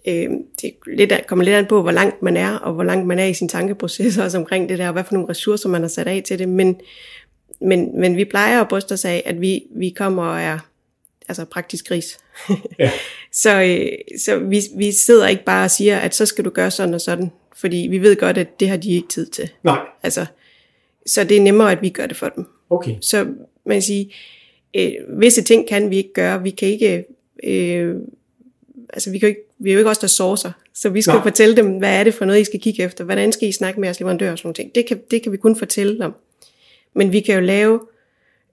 [0.08, 0.30] Øh,
[0.62, 3.24] det lidt, kommer lidt an på, hvor langt man er, og hvor langt man er
[3.24, 6.06] i sin tankeproces også omkring det der, og hvad for nogle ressourcer man har sat
[6.06, 6.48] af til det.
[6.48, 6.80] Men,
[7.60, 10.58] men, men vi plejer at bryste os af, at vi, vi kommer og er
[11.28, 12.18] altså praktisk gris.
[12.78, 12.90] Ja.
[13.42, 16.70] så øh, så vi, vi sidder ikke bare og siger, at så skal du gøre
[16.70, 19.50] sådan og sådan, fordi vi ved godt, at det har de ikke tid til.
[19.64, 19.78] Nej.
[20.02, 20.26] Altså,
[21.06, 22.46] så det er nemmere, at vi gør det for dem.
[22.70, 22.94] Okay.
[23.00, 23.24] Så
[23.66, 24.14] man kan sige,
[24.76, 26.42] øh, visse ting kan vi ikke gøre.
[26.42, 27.04] Vi kan ikke,
[27.44, 27.94] øh,
[28.92, 31.22] altså vi, kan ikke, vi er jo ikke også der sourcer, så vi skal Nej.
[31.22, 33.80] fortælle dem, hvad er det for noget, I skal kigge efter, hvordan skal I snakke
[33.80, 34.56] med jeres leverandør og sådan noget.
[34.56, 34.74] ting.
[34.74, 36.12] Det kan, det kan vi kun fortælle dem.
[36.98, 37.80] Men vi kan jo lave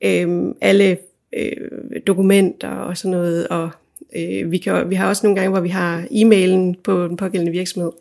[0.02, 0.98] øh, alle
[1.34, 1.70] øh,
[2.08, 3.70] dokumenter og sådan noget, og
[4.16, 7.52] øh, vi, kan, vi har også nogle gange, hvor vi har e-mailen på den pågældende
[7.52, 7.92] virksomhed,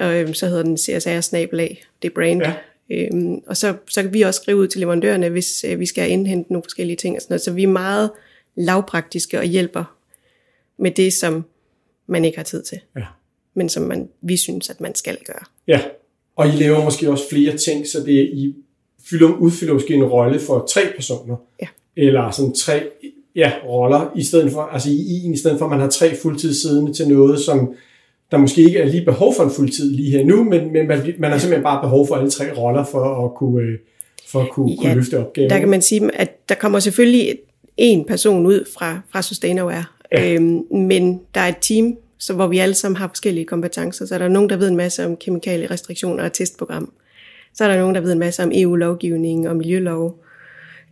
[0.00, 2.42] og øh, så hedder den CSR-snabelag, det brand.
[2.42, 2.54] Ja.
[2.90, 6.10] Øhm, og så, så kan vi også skrive ud til leverandørerne, hvis øh, vi skal
[6.10, 7.16] indhente nogle forskellige ting.
[7.16, 7.42] Og sådan noget.
[7.42, 8.10] Så vi er meget
[8.54, 9.96] lavpraktiske og hjælper
[10.78, 11.44] med det, som
[12.06, 12.80] man ikke har tid til.
[12.96, 13.04] Ja.
[13.54, 15.44] Men som man, vi synes, at man skal gøre.
[15.66, 15.80] Ja,
[16.36, 18.54] og I laver måske også flere ting, så det er, I
[19.10, 21.36] fylder, udfylder måske en rolle for tre personer.
[21.62, 21.66] Ja.
[21.96, 22.82] Eller sådan tre
[23.36, 26.16] ja, roller, i stedet for, altså i en, i stedet for, at man har tre
[26.16, 27.74] fuldtidssiddende til noget, som
[28.30, 31.14] der måske ikke er lige behov for en fuldtid lige her nu, men, men man,
[31.18, 33.78] man har simpelthen bare behov for alle tre roller for at kunne, øh,
[34.28, 35.50] for at kunne, ja, kunne løfte opgaven.
[35.50, 37.38] Der kan man sige, at der kommer selvfølgelig
[37.76, 40.34] en person ud fra, fra Sustainaware, ja.
[40.34, 44.06] øhm, men der er et team, så hvor vi alle sammen har forskellige kompetencer.
[44.06, 46.92] Så er der nogen, der ved en masse om kemikalierestriktioner og testprogram.
[47.56, 50.22] Så er der nogen, der ved en masse om EU-lovgivning og miljølov.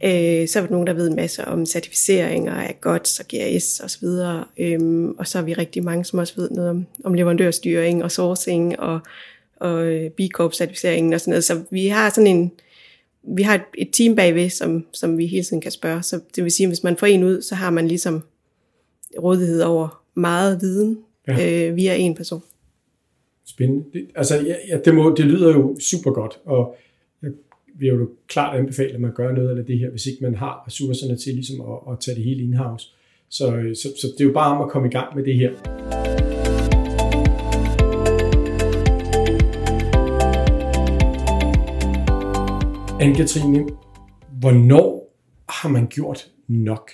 [0.05, 3.81] Øh, så er der nogen, der ved en masse om certificeringer af GOTS og GRS
[3.81, 4.05] osv.
[4.05, 8.05] Og, øhm, og så er vi rigtig mange, som også ved noget om, om leverandørstyring
[8.05, 9.00] og sourcing og,
[9.57, 11.44] og øh, B Corp-certificeringen og sådan noget.
[11.44, 12.53] Så vi har sådan en,
[13.22, 16.03] vi har et, et team bagved, som, som vi hele tiden kan spørge.
[16.03, 18.22] Så det vil sige, at hvis man får en ud, så har man ligesom
[19.22, 20.98] rådighed over meget viden
[21.29, 21.68] ja.
[21.68, 22.42] øh, via en person.
[23.46, 23.85] Spændende.
[23.92, 26.76] Det, altså, ja, ja, det, må, det lyder jo super godt, og
[27.22, 27.33] jeg
[27.78, 30.64] vil jo klart anbefale, at man gør noget af det her, hvis ikke man har
[30.66, 32.88] ressourcerne til ligesom at, at tage det hele in-house.
[33.28, 35.35] Så, øh, så, så det er jo bare om at komme i gang med det
[35.35, 35.50] her.
[43.00, 43.72] Anne-Katrine,
[44.40, 45.14] hvornår
[45.48, 46.90] har man gjort nok?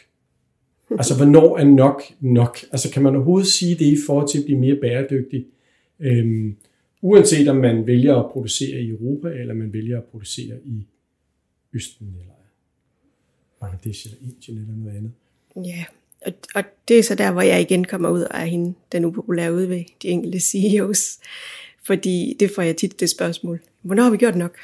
[0.90, 2.58] Altså, hvornår er nok nok?
[2.72, 5.46] Altså, kan man overhovedet sige det i forhold til at blive mere bæredygtig?
[6.00, 6.56] Øhm,
[7.02, 10.86] Uanset om man vælger at producere i Europa, eller man vælger at producere i
[11.72, 12.32] Østen, eller
[13.60, 15.12] Bangladesh, eller Indien, eller noget andet.
[15.56, 15.84] Ja,
[16.26, 19.54] og, og det er så der, hvor jeg igen kommer ud af hende, den upopulære
[19.54, 21.18] ude ved de enkelte CEOs.
[21.82, 23.60] Fordi det får jeg tit det spørgsmål.
[23.82, 24.56] Hvornår har vi gjort nok?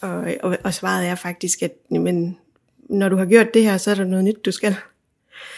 [0.00, 2.36] Og, og, og svaret er faktisk, at men,
[2.78, 4.74] når du har gjort det her, så er der noget nyt, du skal.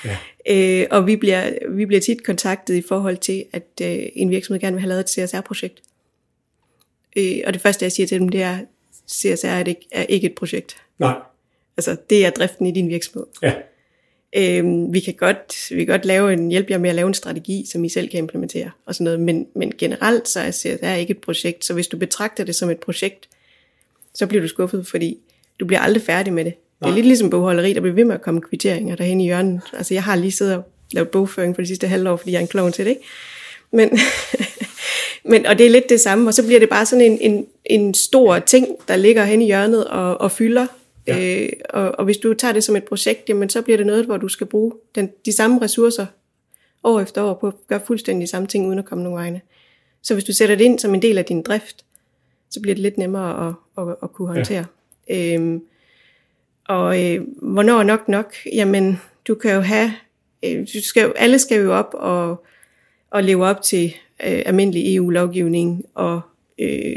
[0.05, 0.17] Ja.
[0.51, 4.61] Øh, og vi bliver, vi bliver tit kontaktet i forhold til, at øh, en virksomhed
[4.61, 5.83] gerne vil have lavet et CSR-projekt.
[7.17, 8.59] Øh, og det første, jeg siger til dem, det er,
[9.11, 10.77] CSR er, det, er ikke et projekt.
[10.99, 11.15] Nej.
[11.77, 13.27] Altså, det er driften i din virksomhed.
[13.43, 13.55] Ja.
[14.37, 17.15] Øhm, vi kan godt, vi kan godt lave en, hjælpe jer med at lave en
[17.15, 20.95] strategi, som I selv kan implementere, og sådan noget, men, men generelt så er CSR
[20.95, 23.29] ikke et projekt, så hvis du betragter det som et projekt,
[24.15, 25.19] så bliver du skuffet, fordi
[25.61, 26.55] du bliver aldrig færdig med det.
[26.83, 29.61] Det er lidt ligesom bogholderi, der bliver ved med at komme kvitteringer derhen i hjørnet.
[29.73, 32.43] Altså jeg har lige siddet og lavet bogføring for de sidste halvår, fordi jeg er
[32.43, 33.03] en klovn til det, ikke?
[33.73, 33.91] Men,
[35.31, 37.47] Men, og det er lidt det samme, og så bliver det bare sådan en, en,
[37.65, 40.67] en stor ting, der ligger hen i hjørnet og, og fylder.
[41.07, 41.43] Ja.
[41.43, 44.05] Øh, og, og hvis du tager det som et projekt, jamen, så bliver det noget,
[44.05, 46.07] hvor du skal bruge den, de samme ressourcer
[46.85, 49.41] år efter år på at gøre fuldstændig samme ting, uden at komme nogen vegne.
[50.03, 51.85] Så hvis du sætter det ind som en del af din drift,
[52.51, 54.65] så bliver det lidt nemmere at, at, at kunne håndtere.
[55.09, 55.35] Ja.
[55.35, 55.63] Øhm,
[56.69, 58.35] og øh, hvornår nok nok?
[58.53, 59.93] Jamen, du kan jo have,
[60.45, 62.45] øh, du skal, alle skal jo op og,
[63.11, 63.85] og leve op til
[64.27, 66.21] øh, almindelig EU-lovgivning og
[66.59, 66.97] øh,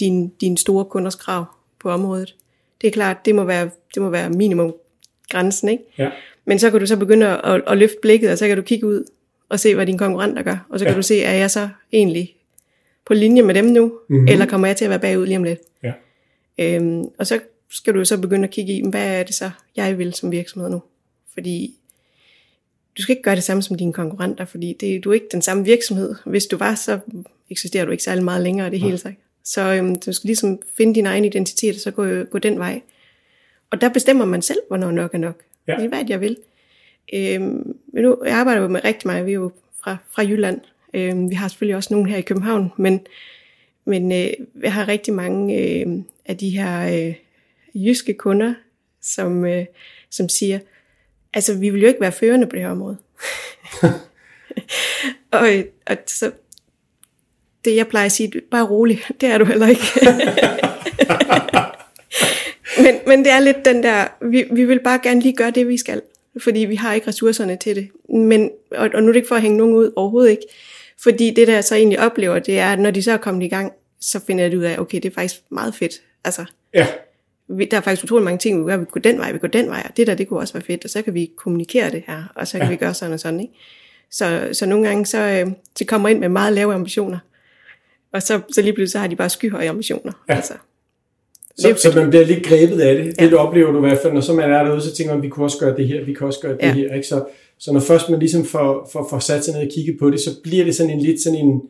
[0.00, 1.44] din, din store kunders krav
[1.80, 2.34] på området.
[2.80, 4.74] Det er klart, det må være, det må være minimum
[5.30, 5.84] grænsen, ikke?
[5.98, 6.10] Ja.
[6.44, 8.86] Men så kan du så begynde at, at løfte blikket, og så kan du kigge
[8.86, 9.04] ud
[9.48, 10.66] og se, hvad dine konkurrenter gør.
[10.68, 10.96] Og så kan ja.
[10.96, 12.34] du se, er jeg så egentlig
[13.06, 14.28] på linje med dem nu, mm-hmm.
[14.28, 15.60] eller kommer jeg til at være bagud lige om lidt?
[15.82, 15.92] Ja.
[16.58, 17.40] Øhm, og så
[17.70, 20.70] skal du så begynde at kigge i, hvad er det så, jeg vil som virksomhed
[20.70, 20.82] nu?
[21.34, 21.74] Fordi
[22.98, 25.42] du skal ikke gøre det samme som dine konkurrenter, fordi det, du er ikke den
[25.42, 26.14] samme virksomhed.
[26.26, 26.98] Hvis du var, så
[27.50, 29.16] eksisterer du ikke særlig meget længere, det hele sagt.
[29.44, 32.80] Så øhm, du skal ligesom finde din egen identitet, og så gå, gå den vej.
[33.70, 35.42] Og der bestemmer man selv, hvornår nok er nok.
[35.68, 35.76] Ja.
[35.76, 36.36] Det er, hvad jeg vil.
[37.14, 39.52] Øhm, men nu, jeg arbejder jo med rigtig meget, vi er jo
[39.82, 40.60] fra, fra Jylland.
[40.94, 43.00] Øhm, vi har selvfølgelig også nogen her i København, men,
[43.84, 44.30] men øh,
[44.62, 45.86] jeg har rigtig mange øh,
[46.24, 47.14] af de her øh,
[47.86, 48.54] jyske kunder,
[49.02, 49.64] som, øh,
[50.10, 50.58] som siger,
[51.34, 52.96] altså vi vil jo ikke være førende på det her område.
[55.32, 55.48] og,
[55.86, 56.30] og så,
[57.64, 59.82] det jeg plejer at sige, bare rolig, det er du heller ikke.
[62.84, 65.68] men, men det er lidt den der, vi, vi vil bare gerne lige gøre det,
[65.68, 66.02] vi skal,
[66.42, 67.88] fordi vi har ikke ressourcerne til det.
[68.08, 70.46] Men, og, og nu er det ikke for at hænge nogen ud, overhovedet ikke.
[71.02, 73.46] Fordi det, der jeg så egentlig oplever, det er, at når de så er kommet
[73.46, 75.92] i gang, så finder jeg ud af, okay, det er faktisk meget fedt.
[76.24, 76.86] Altså, Ja,
[77.70, 79.66] der er faktisk utrolig mange ting, vi gør, vi går den vej, vi går den
[79.68, 82.02] vej, og det der, det kunne også være fedt, og så kan vi kommunikere det
[82.06, 82.70] her, og så kan Ja.
[82.70, 83.52] vi gøre sådan og sådan, ikke?
[84.10, 87.18] Så, så nogle gange, så, øh, så kommer ind med meget lave ambitioner,
[88.12, 90.12] og så, så lige pludselig så har de bare skyhøje ambitioner.
[90.28, 90.34] Ja.
[90.34, 90.54] Altså.
[91.58, 93.06] så, Det så man bliver lidt grebet af det.
[93.18, 93.30] Det Ja.
[93.30, 95.28] du oplever du i hvert fald, når så man er derude, så tænker man, vi
[95.28, 96.72] kunne også gøre det her, vi kan også gøre det Ja.
[96.72, 96.94] her.
[96.94, 97.06] Ikke?
[97.06, 97.24] Så,
[97.58, 100.20] så når først man ligesom får, får, får sat sig ned og kigget på det,
[100.20, 101.62] så bliver det sådan en lidt sådan en,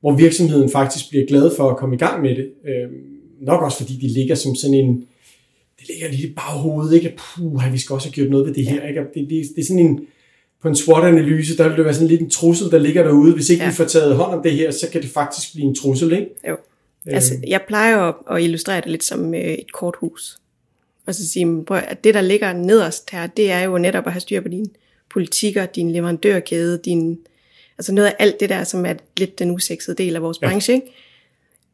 [0.00, 2.50] hvor virksomheden faktisk bliver glad for at komme i gang med det.
[2.68, 2.92] Øhm,
[3.40, 5.04] nok også fordi de ligger som sådan en,
[5.82, 7.16] det ligger lidt i baghovedet, ikke?
[7.18, 9.00] Puh, vi skal også have gjort noget ved det her, ikke?
[9.00, 10.00] Det, det, det er sådan en,
[10.62, 13.34] på en SWOT-analyse, der vil det være sådan lidt en trussel, der ligger derude.
[13.34, 13.70] Hvis ikke ja.
[13.70, 16.26] Vi får taget hånd om det her, så kan det faktisk blive en trussel, ikke?
[16.48, 16.56] Jo.
[17.06, 20.38] Altså, jeg plejer at, at illustrere det lidt som øh, et korthus.
[21.06, 24.12] Og så sige, prøv, at det, der ligger nederst her, det er jo netop at
[24.12, 24.66] have styr på dine
[25.12, 27.18] politikker, din leverandørkæde, din,
[27.78, 30.48] altså noget af alt det der, som er lidt den usexede del af vores Ja.
[30.48, 30.74] branche.
[30.74, 30.86] Ikke?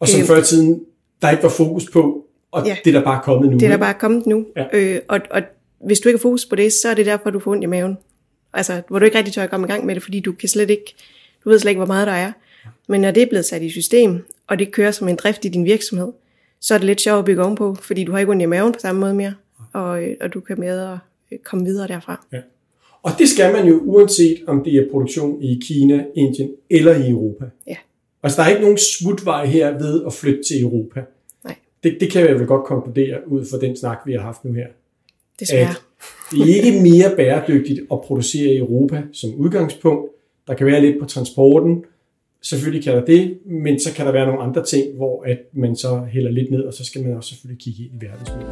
[0.01, 0.27] Og som Øhm.
[0.27, 0.81] før i tiden,
[1.23, 2.18] der ikke var fokus på,
[2.51, 2.77] og ja.
[2.85, 3.59] Det er der bare kommet nu.
[3.59, 4.47] Det er der bare kommet nu.
[4.57, 4.65] Ja.
[4.73, 5.43] Øh, og, og
[5.85, 7.67] hvis du ikke har fokus på det, så er det derfor, du får ondt i
[7.67, 7.99] maven.
[8.53, 10.49] Altså, hvor du ikke rigtig tør at komme i gang med det, fordi du kan
[10.49, 10.95] slet ikke,
[11.45, 12.33] du ved slet ikke, hvor meget der er.
[12.89, 15.49] Men når det er blevet sat i system, og det kører som en drift i
[15.49, 16.13] din virksomhed,
[16.61, 18.73] så er det lidt sjovt at bygge ovenpå, fordi du har ikke ondt i maven
[18.73, 19.35] på samme måde mere,
[19.73, 20.99] og, og du kan med og
[21.33, 22.27] øh, komme videre derfra.
[22.33, 22.41] Ja.
[23.03, 27.11] Og det skal man jo, uanset om det er produktion i Kina, Indien eller i
[27.11, 27.45] Europa.
[27.67, 27.77] Ja.
[28.23, 31.01] Altså, der er ikke nogen smutvej her ved at flytte til Europa.
[31.83, 34.53] Det, det kan jeg vel godt konkludere ud fra den snak, vi har haft nu
[34.53, 34.67] her.
[35.41, 35.69] desværre.
[35.69, 35.83] At
[36.31, 40.11] det er ikke mere bæredygtigt at producere i Europa som udgangspunkt.
[40.47, 41.85] Der kan være lidt på transporten.
[42.43, 45.77] Selvfølgelig kan der det, men så kan der være nogle andre ting, hvor at man
[45.77, 48.49] så hælder lidt ned, og så skal man også selvfølgelig kigge ind i verdensmålet.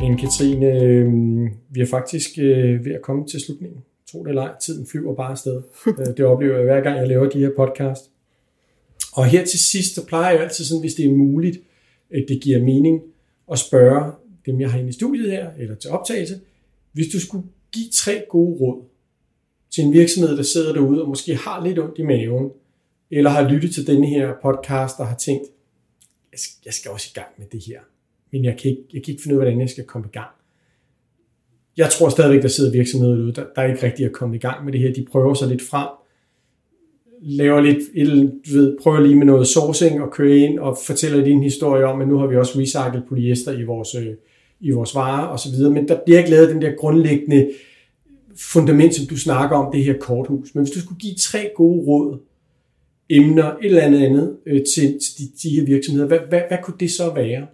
[0.00, 1.06] Men Katrine, øh,
[1.70, 3.80] vi er faktisk øh, ved at komme til slutningen.
[4.12, 5.62] Tro det eller ej, tiden flyver bare afsted.
[5.86, 8.10] Øh, det oplever jeg hver gang, jeg laver de her podcast.
[9.12, 11.58] Og her til sidst, så plejer jeg altid sådan, hvis det er muligt,
[12.10, 13.02] at det giver mening
[13.52, 14.12] at spørge
[14.46, 16.40] dem, jeg har inde i studiet her, eller til optagelse,
[16.92, 18.84] hvis du skulle give tre gode råd
[19.70, 22.50] til en virksomhed, der sidder derude og måske har lidt ondt i maven,
[23.10, 25.44] eller har lyttet til denne her podcast og har tænkt,
[26.32, 27.80] jeg skal, jeg skal også i gang med det her,
[28.32, 30.12] men jeg kan, ikke, jeg kan ikke finde ud af, hvordan jeg skal komme i
[30.12, 30.30] gang.
[31.80, 34.38] Jeg tror stadigvæk, der sidder virksomheder derude, der, der er ikke rigtig at komme i
[34.38, 34.92] gang med det her.
[34.92, 35.88] De prøver sig lidt frem,
[37.22, 41.24] laver lidt, et, du ved, prøver lige med noget sourcing og kører ind og fortæller
[41.24, 44.14] din historie om, at nu har vi også recyclet polyester i vores, øh,
[44.60, 47.50] i vores varer og så videre, men der bliver ikke lavet den der grundlæggende
[48.36, 50.54] fundament, som du snakker om, det her korthus.
[50.54, 52.18] Men hvis du skulle give tre gode råd,
[53.10, 56.58] emner, et eller andet andet øh, til, til de, de her virksomheder, hvad, hvad, hvad
[56.62, 57.46] kunne det så være?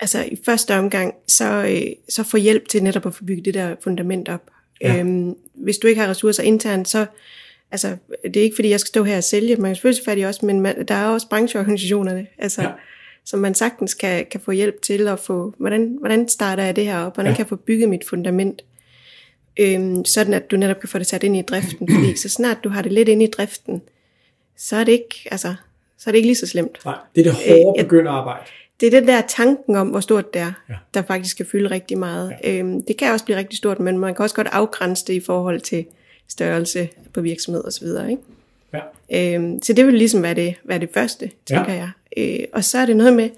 [0.00, 3.54] Altså i første omgang, så, øh, så få hjælp til netop at få bygget det
[3.54, 4.42] der fundament op.
[4.80, 4.98] Ja.
[4.98, 7.06] Øhm, hvis du ikke har ressourcer internt, så
[7.70, 10.18] altså, det er ikke fordi, jeg skal stå her og sælge, man kan selvfølgelig fat
[10.18, 12.68] i også, men man, der er også brancheorganisationerne, altså, Ja.
[13.24, 16.84] som man sagtens kan, kan få hjælp til at få, hvordan, hvordan starter jeg det
[16.84, 17.36] her op, hvordan Ja.
[17.36, 18.64] kan jeg få bygget mit fundament,
[19.60, 22.64] øhm, sådan at du netop kan få det sat ind i driften, fordi så snart
[22.64, 23.82] du har det lidt ind i driften,
[24.56, 25.54] så er det ikke, altså,
[25.98, 26.78] så er det ikke lige så slemt.
[26.84, 28.44] Nej, det er det hårde Øh, begynderarbejde.
[28.80, 30.74] Det er den der tanken om, hvor stort det er, Ja.
[30.94, 32.32] der faktisk skal fylde rigtig meget.
[32.44, 32.58] Ja.
[32.58, 35.20] Øhm, det kan også blive rigtig stort, men man kan også godt afgrænse det i
[35.20, 35.84] forhold til
[36.28, 37.86] størrelse på virksomhed osv.
[38.10, 38.22] Ikke?
[39.10, 39.34] Ja.
[39.34, 41.78] Øhm, så det vil ligesom være det, være det første, tænker Ja.
[41.78, 41.90] jeg.
[42.16, 43.30] Øh, og så er det noget med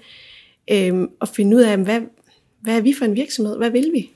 [0.71, 2.01] øhm, at finde ud af, hvad,
[2.61, 3.57] hvad er vi for en virksomhed?
[3.57, 4.09] Hvad vil vi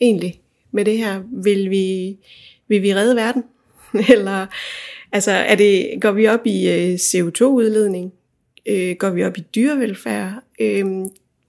[0.00, 0.40] egentlig
[0.72, 1.22] med det her?
[1.32, 2.16] Vil vi,
[2.68, 3.44] vil vi redde verden?
[4.14, 4.46] Eller
[5.12, 8.12] altså, er det, går vi op i øh, CO2-udledning?
[8.66, 10.32] Øh, går vi op i dyrevelfærd?
[10.60, 10.84] Øh,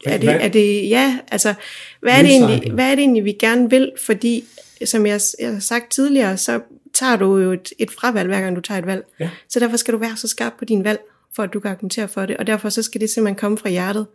[0.06, 1.54] er, det, er det, ja, altså,
[2.02, 3.92] hvad er det, egentlig, hvad er det egentlig, vi gerne vil?
[4.02, 4.44] Fordi,
[4.86, 6.60] som jeg, jeg har sagt tidligere, så
[6.94, 9.04] tager du jo et, et fravalg, hver gang du tager et valg.
[9.20, 9.30] Ja.
[9.50, 11.00] Så derfor skal du være så skarp på din valg,
[11.36, 12.38] for at du kan argumentere for det.
[12.38, 14.06] Og derfor så skal det simpelthen komme fra hjertet.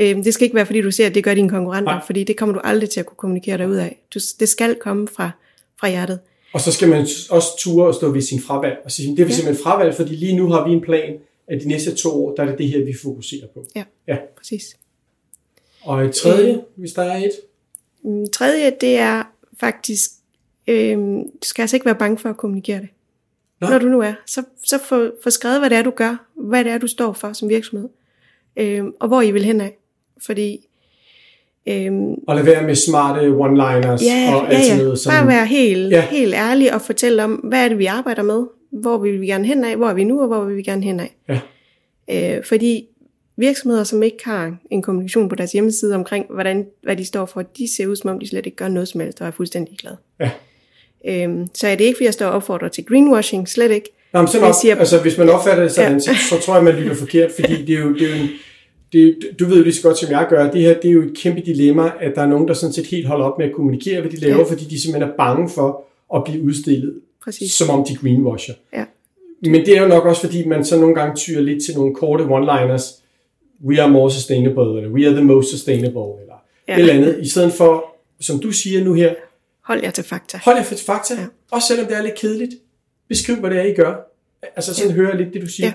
[0.00, 2.02] Øh, det skal ikke være, fordi du ser, at det gør dine konkurrenter, Nej.
[2.06, 4.00] fordi det kommer du aldrig til at kunne kommunikere dig ud af.
[4.14, 5.30] Du, det skal komme fra,
[5.80, 6.18] fra hjertet.
[6.52, 7.00] Og så skal man
[7.30, 9.36] også ture og stå ved sin fravalg og sige, det er vi Ja.
[9.36, 11.14] simpelthen fravalg, fordi lige nu har vi en plan,
[11.50, 13.64] at de næste to år, der er det det her, vi fokuserer på.
[13.76, 14.16] Ja, Ja.
[14.36, 14.76] præcis.
[15.82, 16.58] Og et tredje, Øh.
[16.76, 17.30] hvis der er et.
[18.02, 19.22] Mm, Tredje, det er
[19.60, 20.10] faktisk,
[20.66, 22.88] øh, du skal altså ikke være bange for at kommunikere det.
[23.60, 23.70] Nej.
[23.70, 26.64] Når du nu er, så, så få, få skrevet, hvad det er, du gør, hvad
[26.64, 27.88] det er, du står for som virksomhed,
[28.56, 29.76] øh, og hvor I vil hen af.
[30.26, 30.68] Fordi,
[31.66, 31.92] øh,
[32.26, 34.98] Og lade være med smarte one-liners ja, og ja, alt sådan ja, noget.
[34.98, 35.96] Som, bare være helt, Ja.
[35.96, 36.06] ja.
[36.10, 39.46] helt ærlig og fortælle om, hvad er det, vi arbejder med, hvor vil vi gerne
[39.46, 41.16] hen af, hvor er vi nu, og hvor vil vi gerne hen af.
[41.28, 41.40] Ja.
[42.36, 42.86] Øh, fordi
[43.36, 47.42] virksomheder, som ikke har en kommunikation på deres hjemmeside omkring, hvordan, hvad de står for,
[47.42, 49.78] de ser ud som om, de slet ikke gør noget som helst, og er fuldstændig
[49.78, 49.96] glade.
[50.20, 50.30] Ja.
[51.08, 53.88] Øhm, så er det ikke, fordi jeg står og opfordrer til greenwashing, slet ikke.
[54.12, 55.94] Nå, men sådan op, siger- altså, hvis man opfatter det sådan, Ja.
[55.94, 55.98] ja.
[55.98, 58.28] så, så tror jeg, man lytter forkert, fordi det er jo, det er jo en,
[58.92, 60.92] det, er- du ved jo lige så godt, som jeg gør, det her det er
[60.92, 63.46] jo et kæmpe dilemma, at der er nogen, der sådan set helt holder op med
[63.46, 64.44] at kommunikere, hvad de laver, Ja.
[64.44, 65.84] fordi de simpelthen er bange for
[66.16, 66.94] at blive udstillet,
[67.24, 67.52] Præcis.
[67.52, 68.54] som om de greenwasher.
[68.72, 68.84] Ja.
[69.42, 71.94] Men det er jo nok også, fordi man så nogle gange tyrer lidt til nogle
[71.94, 73.00] korte one-liners.
[73.64, 76.34] We are more sustainable, eller we are the most sustainable, eller
[76.68, 76.72] ja.
[76.72, 76.74] Ja.
[76.74, 77.20] et eller andet.
[77.22, 79.14] I stedet for, som du siger nu her,
[79.64, 80.40] Hold jer til fakta.
[80.44, 81.20] hold jer for fakta, ja.
[81.20, 81.26] Ja.
[81.50, 82.50] også selvom det er lidt kedeligt.
[83.08, 83.94] Beskriv, hvad det er, I gør.
[84.56, 84.96] Altså sådan ja.
[84.96, 85.66] hører jeg lidt det, du siger.
[85.66, 85.72] Ja.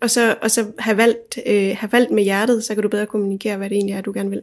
[0.00, 3.06] Og så, og så have, valgt, øh, have valgt med hjertet, så kan du bedre
[3.06, 4.42] kommunikere, hvad det egentlig er, du gerne vil.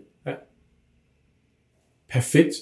[2.10, 2.54] Perfekt.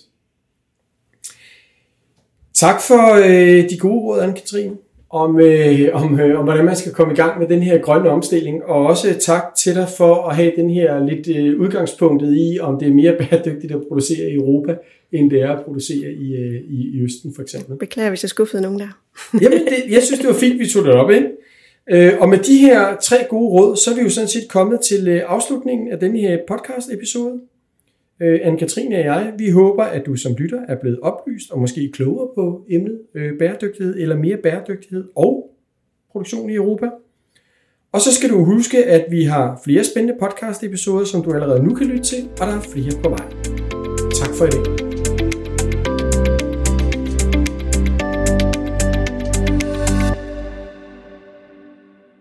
[2.61, 4.75] Tak for øh, de gode råd, Anne-Katrine,
[5.09, 8.09] om, øh, om, øh, om hvordan man skal komme i gang med den her grønne
[8.09, 8.63] omstilling.
[8.63, 12.79] Og også tak til dig for at have den her lidt øh, udgangspunktet i, om
[12.79, 14.75] det er mere bæredygtigt at producere i Europa,
[15.11, 17.77] end det er at producere i, øh, i, i Østen for eksempel.
[17.77, 18.99] Beklager, hvis jeg skuffede nogen der.
[19.41, 21.27] Jamen, det, jeg synes, det var fint, vi tog det op, ikke?
[21.91, 24.79] Øh, og med de her tre gode råd, så er vi jo sådan set kommet
[24.81, 27.39] til øh, afslutningen af denne her podcast-episode.
[28.21, 31.91] Øh, Anne-Katrine og jeg, vi håber, at du som lytter er blevet oplyst og måske
[31.93, 35.49] klogere på emnet øh, bæredygtighed eller mere bæredygtighed og
[36.11, 36.89] produktion i Europa.
[37.91, 41.75] Og så skal du huske, at vi har flere spændende podcast-episoder, som du allerede nu
[41.75, 43.25] kan lytte til, og der er flere på vej.
[44.13, 44.80] Tak for i dag.